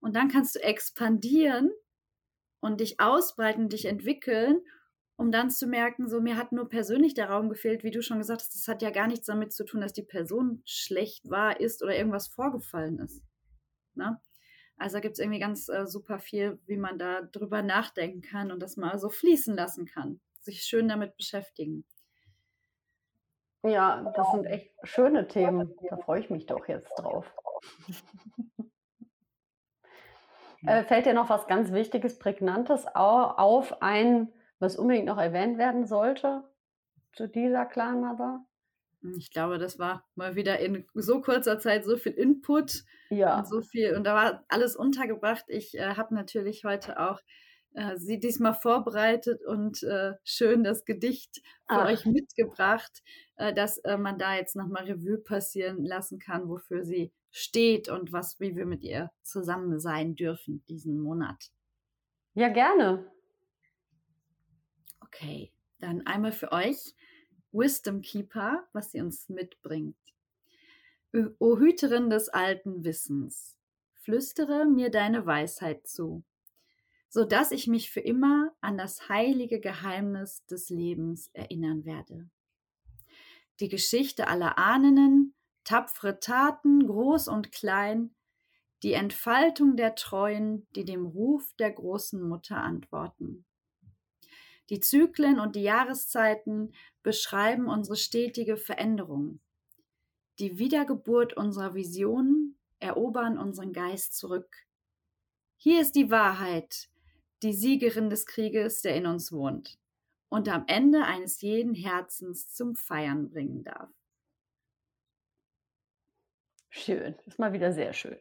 und 0.00 0.16
dann 0.16 0.28
kannst 0.28 0.56
du 0.56 0.62
expandieren 0.62 1.70
und 2.60 2.80
dich 2.80 2.98
ausbreiten, 2.98 3.68
dich 3.68 3.84
entwickeln, 3.84 4.60
um 5.16 5.30
dann 5.30 5.50
zu 5.50 5.66
merken, 5.66 6.08
so 6.08 6.20
mir 6.20 6.36
hat 6.36 6.52
nur 6.52 6.68
persönlich 6.68 7.14
der 7.14 7.30
Raum 7.30 7.48
gefehlt, 7.48 7.84
wie 7.84 7.90
du 7.90 8.02
schon 8.02 8.18
gesagt 8.18 8.42
hast, 8.42 8.54
das 8.54 8.68
hat 8.68 8.82
ja 8.82 8.90
gar 8.90 9.06
nichts 9.06 9.26
damit 9.26 9.52
zu 9.52 9.64
tun, 9.64 9.80
dass 9.80 9.92
die 9.92 10.02
Person 10.02 10.62
schlecht 10.64 11.30
war, 11.30 11.60
ist 11.60 11.82
oder 11.82 11.96
irgendwas 11.96 12.28
vorgefallen 12.28 12.98
ist. 12.98 13.22
Ne? 13.94 14.20
Also 14.76 14.96
da 14.96 15.00
gibt 15.00 15.14
es 15.14 15.20
irgendwie 15.20 15.38
ganz 15.38 15.68
äh, 15.68 15.86
super 15.86 16.18
viel, 16.18 16.58
wie 16.66 16.76
man 16.76 16.98
da 16.98 17.22
drüber 17.22 17.62
nachdenken 17.62 18.22
kann 18.22 18.50
und 18.50 18.60
das 18.60 18.76
mal 18.76 18.98
so 18.98 19.08
fließen 19.08 19.54
lassen 19.54 19.86
kann, 19.86 20.20
sich 20.40 20.62
schön 20.62 20.88
damit 20.88 21.16
beschäftigen. 21.16 21.84
Ja, 23.62 24.12
das 24.14 24.30
sind 24.32 24.44
echt 24.44 24.72
schöne 24.82 25.26
Themen. 25.26 25.74
Da 25.88 25.96
freue 25.96 26.20
ich 26.20 26.28
mich 26.28 26.46
doch 26.46 26.68
jetzt 26.68 26.92
drauf. 26.98 27.32
Äh, 30.66 30.82
fällt 30.84 31.04
dir 31.04 31.12
noch 31.12 31.28
was 31.28 31.46
ganz 31.46 31.72
Wichtiges, 31.72 32.18
Prägnantes 32.18 32.86
auf 32.86 33.82
ein, 33.82 34.32
was 34.64 34.76
unbedingt 34.76 35.06
noch 35.06 35.18
erwähnt 35.18 35.58
werden 35.58 35.86
sollte 35.86 36.42
zu 37.12 37.28
dieser 37.28 37.66
Clan 37.66 38.00
Mother? 38.00 38.44
Ich 39.18 39.30
glaube, 39.30 39.58
das 39.58 39.78
war 39.78 40.08
mal 40.14 40.34
wieder 40.34 40.58
in 40.60 40.86
so 40.94 41.20
kurzer 41.20 41.58
Zeit 41.58 41.84
so 41.84 41.98
viel 41.98 42.12
Input 42.12 42.84
ja. 43.10 43.38
und 43.38 43.46
so 43.46 43.60
viel 43.60 43.94
und 43.94 44.04
da 44.04 44.14
war 44.14 44.44
alles 44.48 44.76
untergebracht. 44.76 45.44
Ich 45.48 45.76
äh, 45.76 45.94
habe 45.96 46.14
natürlich 46.14 46.64
heute 46.64 46.98
auch 46.98 47.20
äh, 47.74 47.98
sie 47.98 48.18
diesmal 48.18 48.54
vorbereitet 48.54 49.44
und 49.44 49.82
äh, 49.82 50.14
schön 50.24 50.64
das 50.64 50.86
Gedicht 50.86 51.42
für 51.68 51.82
Ach. 51.82 51.88
euch 51.88 52.06
mitgebracht, 52.06 53.02
äh, 53.36 53.52
dass 53.52 53.78
äh, 53.78 53.98
man 53.98 54.16
da 54.16 54.36
jetzt 54.36 54.56
nochmal 54.56 54.84
Revue 54.84 55.18
passieren 55.18 55.84
lassen 55.84 56.18
kann, 56.18 56.48
wofür 56.48 56.84
sie 56.84 57.12
steht 57.30 57.90
und 57.90 58.12
was, 58.12 58.40
wie 58.40 58.56
wir 58.56 58.64
mit 58.64 58.82
ihr 58.82 59.10
zusammen 59.22 59.78
sein 59.80 60.14
dürfen 60.14 60.64
diesen 60.68 60.98
Monat. 60.98 61.50
Ja, 62.34 62.48
gerne. 62.48 63.10
Okay, 65.14 65.52
dann 65.78 66.04
einmal 66.06 66.32
für 66.32 66.50
euch 66.50 66.92
Wisdom 67.52 68.02
Keeper, 68.02 68.66
was 68.72 68.90
sie 68.90 69.00
uns 69.00 69.28
mitbringt. 69.28 69.96
O 71.38 71.56
Hüterin 71.56 72.10
des 72.10 72.28
alten 72.28 72.82
Wissens, 72.82 73.56
flüstere 73.92 74.64
mir 74.64 74.90
deine 74.90 75.24
Weisheit 75.24 75.86
zu, 75.86 76.24
so 77.08 77.24
dass 77.24 77.52
ich 77.52 77.68
mich 77.68 77.92
für 77.92 78.00
immer 78.00 78.52
an 78.60 78.76
das 78.76 79.08
heilige 79.08 79.60
Geheimnis 79.60 80.44
des 80.46 80.68
Lebens 80.68 81.30
erinnern 81.32 81.84
werde. 81.84 82.28
Die 83.60 83.68
Geschichte 83.68 84.26
aller 84.26 84.58
Ahnen 84.58 85.36
tapfere 85.62 86.18
Taten, 86.18 86.88
groß 86.88 87.28
und 87.28 87.52
klein, 87.52 88.16
die 88.82 88.94
Entfaltung 88.94 89.76
der 89.76 89.94
Treuen, 89.94 90.66
die 90.74 90.84
dem 90.84 91.06
Ruf 91.06 91.54
der 91.54 91.70
großen 91.70 92.20
Mutter 92.20 92.56
antworten. 92.56 93.46
Die 94.70 94.80
Zyklen 94.80 95.40
und 95.40 95.56
die 95.56 95.62
Jahreszeiten 95.62 96.74
beschreiben 97.02 97.68
unsere 97.68 97.96
stetige 97.96 98.56
Veränderung. 98.56 99.40
Die 100.38 100.58
Wiedergeburt 100.58 101.36
unserer 101.36 101.74
Visionen 101.74 102.58
erobern 102.80 103.38
unseren 103.38 103.72
Geist 103.72 104.16
zurück. 104.16 104.66
Hier 105.56 105.80
ist 105.80 105.94
die 105.94 106.10
Wahrheit, 106.10 106.88
die 107.42 107.52
Siegerin 107.52 108.10
des 108.10 108.26
Krieges, 108.26 108.82
der 108.82 108.96
in 108.96 109.06
uns 109.06 109.32
wohnt 109.32 109.78
und 110.28 110.48
am 110.48 110.64
Ende 110.66 111.04
eines 111.04 111.40
jeden 111.42 111.74
Herzens 111.74 112.52
zum 112.52 112.74
Feiern 112.74 113.30
bringen 113.30 113.62
darf. 113.62 113.90
Schön, 116.70 117.14
ist 117.26 117.38
mal 117.38 117.52
wieder 117.52 117.72
sehr 117.72 117.92
schön. 117.92 118.18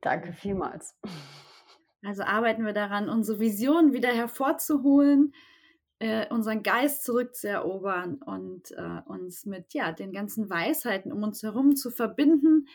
Danke 0.00 0.32
vielmals. 0.32 0.94
Also 2.04 2.22
arbeiten 2.22 2.66
wir 2.66 2.74
daran, 2.74 3.08
unsere 3.08 3.38
Vision 3.40 3.94
wieder 3.94 4.10
hervorzuholen, 4.10 5.34
äh, 6.00 6.28
unseren 6.32 6.62
Geist 6.62 7.04
zurückzuerobern 7.04 8.16
und 8.16 8.72
äh, 8.72 9.00
uns 9.06 9.46
mit 9.46 9.72
ja, 9.72 9.90
den 9.90 10.12
ganzen 10.12 10.50
Weisheiten 10.50 11.12
um 11.12 11.22
uns 11.22 11.42
herum 11.42 11.76
zu 11.76 11.90
verbinden, 11.90 12.68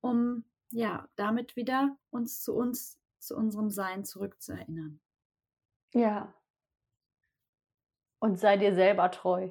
um 0.00 0.44
ja, 0.70 1.08
damit 1.16 1.56
wieder 1.56 1.96
uns 2.10 2.42
zu 2.42 2.54
uns, 2.54 2.98
zu 3.18 3.36
unserem 3.36 3.70
Sein 3.70 4.04
zurückzuerinnern. 4.04 5.00
Ja. 5.94 6.34
Und 8.18 8.38
sei 8.38 8.58
dir 8.58 8.74
selber 8.74 9.10
treu. 9.10 9.50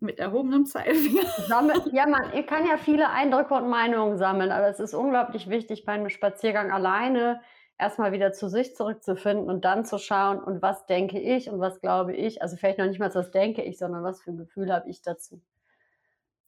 Mit 0.00 0.18
erhobenem 0.18 0.66
Zeigefinger. 0.66 1.22
ja, 1.92 2.06
man 2.06 2.32
ihr 2.32 2.44
kann 2.44 2.66
ja 2.66 2.76
viele 2.76 3.10
Eindrücke 3.10 3.54
und 3.54 3.68
Meinungen 3.68 4.16
sammeln, 4.16 4.50
aber 4.50 4.68
es 4.68 4.80
ist 4.80 4.94
unglaublich 4.94 5.48
wichtig, 5.48 5.84
bei 5.84 5.92
einem 5.92 6.08
Spaziergang 6.08 6.70
alleine 6.70 7.40
erstmal 7.78 8.12
wieder 8.12 8.32
zu 8.32 8.48
sich 8.48 8.74
zurückzufinden 8.76 9.50
und 9.50 9.64
dann 9.64 9.84
zu 9.84 9.98
schauen, 9.98 10.38
und 10.42 10.62
was 10.62 10.86
denke 10.86 11.18
ich 11.18 11.50
und 11.50 11.60
was 11.60 11.80
glaube 11.80 12.14
ich. 12.14 12.42
Also 12.42 12.56
vielleicht 12.56 12.78
noch 12.78 12.86
nicht 12.86 13.00
mal, 13.00 13.14
was 13.14 13.30
denke 13.30 13.62
ich, 13.62 13.78
sondern 13.78 14.04
was 14.04 14.22
für 14.22 14.30
ein 14.30 14.38
Gefühl 14.38 14.72
habe 14.72 14.88
ich 14.88 15.02
dazu. 15.02 15.42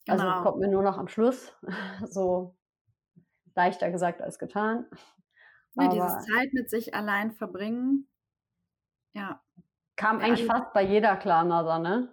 Also 0.07 0.23
genau. 0.23 0.37
Also 0.37 0.45
kommt 0.45 0.61
mir 0.61 0.69
nur 0.69 0.83
noch 0.83 0.99
am 0.99 1.09
Schluss 1.09 1.53
so 2.09 2.55
leichter 3.55 3.91
gesagt 3.91 4.23
als 4.23 4.39
getan. 4.39 4.87
Ja, 5.77 5.89
diese 5.89 6.19
Zeit 6.19 6.53
mit 6.53 6.71
sich 6.71 6.95
allein 6.95 7.33
verbringen, 7.33 8.07
ja. 9.15 9.41
Kam 9.97 10.19
eigentlich 10.19 10.47
fast 10.47 10.73
bei 10.73 10.83
jeder 10.83 11.17
Klarnaser, 11.17 11.79
ne? 11.79 12.09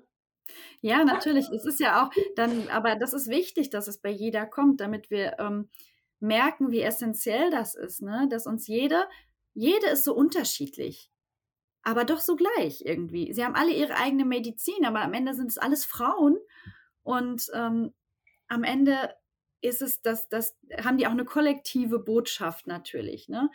Ja, 0.82 1.04
natürlich. 1.04 1.50
Es 1.50 1.66
ist 1.66 1.80
ja 1.80 2.04
auch 2.04 2.12
dann, 2.36 2.68
aber 2.70 2.96
das 2.96 3.14
ist 3.14 3.28
wichtig, 3.28 3.70
dass 3.70 3.88
es 3.88 4.00
bei 4.00 4.10
jeder 4.10 4.46
kommt, 4.46 4.82
damit 4.82 5.10
wir 5.10 5.38
ähm, 5.40 5.70
merken, 6.20 6.72
wie 6.72 6.82
essentiell 6.82 7.50
das 7.52 7.76
ist, 7.76 8.02
ne? 8.02 8.28
Dass 8.30 8.46
uns 8.48 8.68
jede, 8.68 9.08
jede 9.54 9.88
ist 9.88 10.04
so 10.04 10.14
unterschiedlich, 10.14 11.12
aber 11.84 12.06
doch 12.06 12.20
so 12.20 12.36
gleich 12.36 12.82
irgendwie. 12.86 13.34
Sie 13.34 13.44
haben 13.44 13.56
alle 13.56 13.74
ihre 13.74 13.96
eigene 13.96 14.26
Medizin, 14.26 14.86
aber 14.86 15.02
am 15.02 15.14
Ende 15.14 15.34
sind 15.34 15.52
es 15.52 15.58
alles 15.58 15.86
Frauen 15.86 16.38
und 17.04 17.48
ähm, 17.54 17.94
am 18.48 18.64
Ende 18.64 19.16
ist 19.62 19.82
es, 19.82 20.02
das, 20.02 20.28
das 20.30 20.58
haben 20.84 20.98
die 20.98 21.08
auch 21.08 21.12
eine 21.12 21.26
kollektive 21.26 22.00
Botschaft 22.00 22.68
natürlich, 22.68 23.30
ne? 23.30 23.50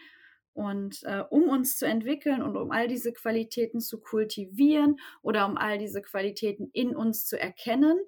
Und 0.56 1.02
äh, 1.02 1.22
um 1.28 1.50
uns 1.50 1.76
zu 1.76 1.86
entwickeln 1.86 2.42
und 2.42 2.56
um 2.56 2.70
all 2.70 2.88
diese 2.88 3.12
Qualitäten 3.12 3.78
zu 3.78 4.00
kultivieren 4.00 4.96
oder 5.20 5.46
um 5.46 5.58
all 5.58 5.76
diese 5.76 6.00
Qualitäten 6.00 6.70
in 6.72 6.96
uns 6.96 7.26
zu 7.26 7.38
erkennen 7.38 7.98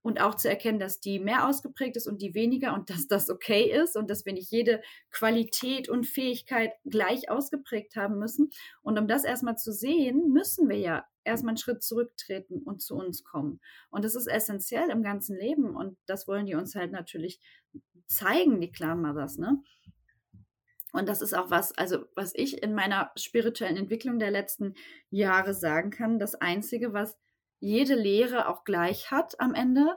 und 0.00 0.18
auch 0.18 0.34
zu 0.34 0.48
erkennen, 0.48 0.78
dass 0.78 1.00
die 1.00 1.18
mehr 1.18 1.46
ausgeprägt 1.46 1.98
ist 1.98 2.06
und 2.06 2.22
die 2.22 2.32
weniger 2.32 2.72
und 2.72 2.88
dass 2.88 3.06
das 3.06 3.28
okay 3.28 3.70
ist 3.70 3.98
und 3.98 4.08
dass 4.08 4.24
wir 4.24 4.32
nicht 4.32 4.50
jede 4.50 4.80
Qualität 5.10 5.90
und 5.90 6.06
Fähigkeit 6.06 6.72
gleich 6.86 7.28
ausgeprägt 7.28 7.96
haben 7.96 8.18
müssen. 8.18 8.48
Und 8.80 8.98
um 8.98 9.06
das 9.06 9.24
erstmal 9.24 9.58
zu 9.58 9.70
sehen, 9.70 10.32
müssen 10.32 10.70
wir 10.70 10.78
ja 10.78 11.04
erstmal 11.24 11.50
einen 11.50 11.58
Schritt 11.58 11.82
zurücktreten 11.82 12.62
und 12.62 12.80
zu 12.80 12.96
uns 12.96 13.24
kommen. 13.24 13.60
Und 13.90 14.06
das 14.06 14.14
ist 14.14 14.26
essentiell 14.26 14.88
im 14.88 15.02
ganzen 15.02 15.36
Leben 15.36 15.76
und 15.76 15.98
das 16.06 16.26
wollen 16.26 16.46
die 16.46 16.54
uns 16.54 16.74
halt 16.74 16.92
natürlich 16.92 17.40
zeigen, 18.06 18.58
die 18.62 18.72
Clan 18.72 19.02
Mothers, 19.02 19.36
ne? 19.36 19.62
Und 20.92 21.08
das 21.08 21.22
ist 21.22 21.34
auch 21.34 21.50
was, 21.50 21.76
also 21.76 22.04
was 22.14 22.34
ich 22.34 22.62
in 22.62 22.74
meiner 22.74 23.12
spirituellen 23.16 23.76
Entwicklung 23.76 24.18
der 24.18 24.30
letzten 24.30 24.74
Jahre 25.10 25.54
sagen 25.54 25.90
kann. 25.90 26.18
Das 26.18 26.34
Einzige, 26.34 26.92
was 26.92 27.16
jede 27.60 27.94
Lehre 27.94 28.48
auch 28.48 28.64
gleich 28.64 29.10
hat 29.10 29.38
am 29.38 29.54
Ende, 29.54 29.96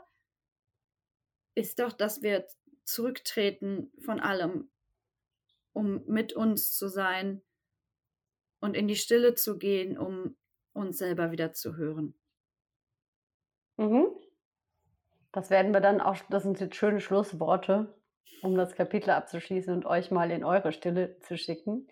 ist 1.56 1.80
doch, 1.80 1.94
dass 1.94 2.22
wir 2.22 2.46
zurücktreten 2.84 3.92
von 4.04 4.20
allem, 4.20 4.70
um 5.72 6.06
mit 6.06 6.34
uns 6.34 6.76
zu 6.76 6.88
sein 6.88 7.42
und 8.60 8.76
in 8.76 8.88
die 8.88 8.96
Stille 8.96 9.34
zu 9.36 9.58
gehen, 9.58 9.98
um 9.98 10.36
uns 10.74 10.98
selber 10.98 11.32
wieder 11.32 11.54
zu 11.54 11.76
hören. 11.76 12.16
Mhm. 13.78 14.08
Das 15.32 15.50
werden 15.50 15.74
wir 15.74 15.82
dann 15.82 16.02
auch, 16.02 16.18
das 16.30 16.44
sind 16.44 16.60
jetzt 16.60 16.76
schöne 16.76 17.00
Schlussworte 17.00 17.94
um 18.42 18.56
das 18.56 18.76
Kapitel 18.76 19.12
abzuschließen 19.12 19.74
und 19.74 19.86
euch 19.86 20.12
mal 20.12 20.32
in 20.32 20.44
eure 20.44 20.72
Stille 20.72 21.18
zu 21.20 21.38
schicken. 21.38 21.88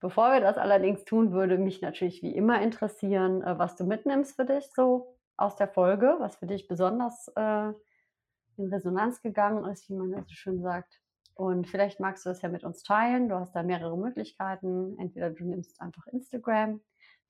Bevor 0.00 0.32
wir 0.32 0.40
das 0.40 0.58
allerdings 0.58 1.04
tun, 1.04 1.32
würde 1.32 1.58
mich 1.58 1.80
natürlich 1.80 2.22
wie 2.22 2.34
immer 2.34 2.60
interessieren, 2.60 3.42
äh, 3.42 3.58
was 3.58 3.76
du 3.76 3.84
mitnimmst 3.84 4.36
für 4.36 4.44
dich 4.44 4.68
so 4.74 5.16
aus 5.36 5.56
der 5.56 5.68
Folge, 5.68 6.16
was 6.18 6.36
für 6.36 6.46
dich 6.46 6.66
besonders 6.66 7.28
äh, 7.36 7.72
in 8.56 8.72
Resonanz 8.72 9.22
gegangen 9.22 9.64
ist, 9.70 9.88
wie 9.88 9.94
man 9.94 10.10
das 10.10 10.26
so 10.26 10.34
schön 10.34 10.60
sagt. 10.60 11.00
Und 11.34 11.66
vielleicht 11.68 12.00
magst 12.00 12.26
du 12.26 12.30
das 12.30 12.42
ja 12.42 12.48
mit 12.48 12.64
uns 12.64 12.82
teilen. 12.82 13.28
Du 13.28 13.36
hast 13.36 13.54
da 13.54 13.62
mehrere 13.62 13.96
Möglichkeiten. 13.96 14.96
Entweder 14.98 15.30
du 15.30 15.44
nimmst 15.44 15.80
einfach 15.80 16.06
Instagram, 16.08 16.80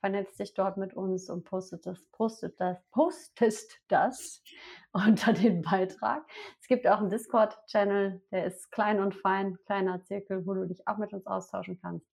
vernetzt 0.02 0.40
dich 0.40 0.52
dort 0.52 0.78
mit 0.78 0.94
uns 0.94 1.30
und 1.30 1.44
postet 1.44 1.86
das, 1.86 2.04
postet 2.10 2.58
das, 2.58 2.76
postest 2.90 3.80
das 3.86 4.42
unter 4.92 5.32
den 5.32 5.62
Beitrag. 5.62 6.28
Es 6.60 6.66
gibt 6.66 6.88
auch 6.88 6.98
einen 6.98 7.08
Discord-Channel, 7.08 8.20
der 8.32 8.46
ist 8.46 8.72
klein 8.72 8.98
und 8.98 9.14
fein, 9.14 9.58
kleiner 9.64 10.02
Zirkel, 10.02 10.44
wo 10.44 10.54
du 10.54 10.66
dich 10.66 10.88
auch 10.88 10.98
mit 10.98 11.12
uns 11.12 11.24
austauschen 11.28 11.78
kannst. 11.80 12.10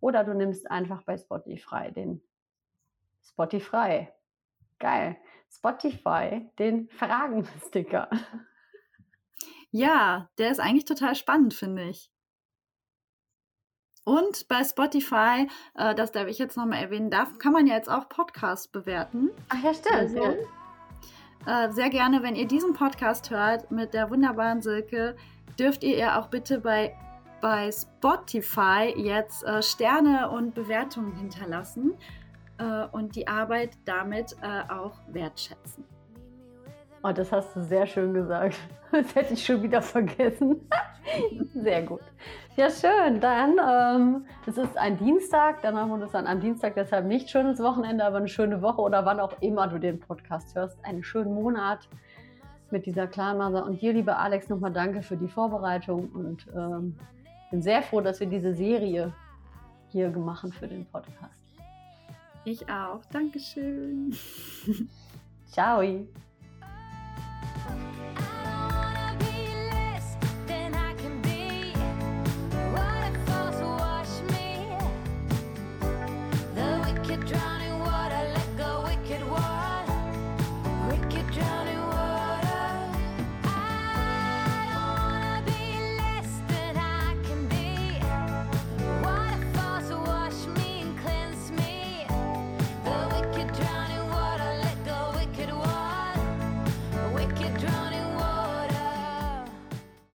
Oder 0.00 0.24
du 0.24 0.32
nimmst 0.32 0.70
einfach 0.70 1.02
bei 1.02 1.18
Spotify 1.18 1.92
den 1.92 2.22
Spotify. 3.22 4.08
Geil. 4.78 5.18
Spotify, 5.50 6.50
den 6.58 6.88
Fragen-Sticker. 6.88 8.08
Ja, 9.70 10.30
der 10.38 10.50
ist 10.50 10.60
eigentlich 10.60 10.86
total 10.86 11.14
spannend, 11.14 11.52
finde 11.52 11.90
ich. 11.90 12.10
Und 14.08 14.48
bei 14.48 14.64
Spotify, 14.64 15.48
äh, 15.74 15.94
das 15.94 16.12
darf 16.12 16.28
ich 16.28 16.38
jetzt 16.38 16.56
nochmal 16.56 16.82
erwähnen, 16.82 17.10
darf, 17.10 17.38
kann 17.38 17.52
man 17.52 17.66
ja 17.66 17.74
jetzt 17.74 17.90
auch 17.90 18.08
Podcasts 18.08 18.66
bewerten. 18.66 19.28
Ach 19.50 19.62
ja, 19.62 19.74
stimmt. 19.74 19.94
Also, 19.94 20.22
äh, 21.46 21.70
sehr 21.72 21.90
gerne, 21.90 22.22
wenn 22.22 22.34
ihr 22.34 22.46
diesen 22.46 22.72
Podcast 22.72 23.28
hört 23.28 23.70
mit 23.70 23.92
der 23.92 24.08
wunderbaren 24.08 24.62
Silke, 24.62 25.14
dürft 25.58 25.84
ihr 25.84 25.98
ihr 25.98 26.18
auch 26.18 26.28
bitte 26.28 26.58
bei, 26.60 26.96
bei 27.42 27.70
Spotify 27.70 28.94
jetzt 28.96 29.44
äh, 29.44 29.62
Sterne 29.62 30.30
und 30.30 30.54
Bewertungen 30.54 31.14
hinterlassen 31.14 31.92
äh, 32.56 32.86
und 32.86 33.14
die 33.14 33.28
Arbeit 33.28 33.76
damit 33.84 34.36
äh, 34.40 34.72
auch 34.72 35.00
wertschätzen. 35.08 35.84
Oh, 37.02 37.12
das 37.12 37.30
hast 37.30 37.54
du 37.54 37.62
sehr 37.62 37.86
schön 37.86 38.14
gesagt. 38.14 38.56
Das 38.90 39.14
hätte 39.14 39.34
ich 39.34 39.44
schon 39.44 39.62
wieder 39.62 39.82
vergessen. 39.82 40.66
Sehr 41.54 41.82
gut. 41.82 42.00
Ja, 42.56 42.70
schön. 42.70 43.20
Dann, 43.20 43.58
ähm, 43.58 44.24
es 44.46 44.56
ist 44.56 44.78
ein 44.78 44.96
Dienstag, 44.96 45.60
dann 45.60 45.74
machen 45.74 45.90
wir 45.90 45.98
das 45.98 46.14
an 46.14 46.26
einem 46.26 46.40
Dienstag, 46.40 46.74
deshalb 46.74 47.04
nicht 47.04 47.28
schönes 47.28 47.62
Wochenende, 47.62 48.02
aber 48.02 48.16
eine 48.16 48.28
schöne 48.28 48.62
Woche 48.62 48.80
oder 48.80 49.04
wann 49.04 49.20
auch 49.20 49.34
immer 49.42 49.68
du 49.68 49.78
den 49.78 50.00
Podcast 50.00 50.54
hörst. 50.54 50.82
Einen 50.86 51.04
schönen 51.04 51.34
Monat 51.34 51.86
mit 52.70 52.86
dieser 52.86 53.06
Clanmaser. 53.06 53.66
Und 53.66 53.82
dir, 53.82 53.92
lieber 53.92 54.18
Alex, 54.18 54.48
nochmal 54.48 54.72
danke 54.72 55.02
für 55.02 55.18
die 55.18 55.28
Vorbereitung 55.28 56.08
und 56.14 56.46
ähm, 56.56 56.96
bin 57.50 57.62
sehr 57.62 57.82
froh, 57.82 58.00
dass 58.00 58.20
wir 58.20 58.26
diese 58.26 58.54
Serie 58.54 59.12
hier 59.90 60.10
gemacht 60.10 60.48
für 60.54 60.68
den 60.68 60.86
Podcast. 60.86 61.34
Ich 62.44 62.68
auch. 62.70 63.04
Dankeschön. 63.12 64.14
Ciao. 65.50 65.82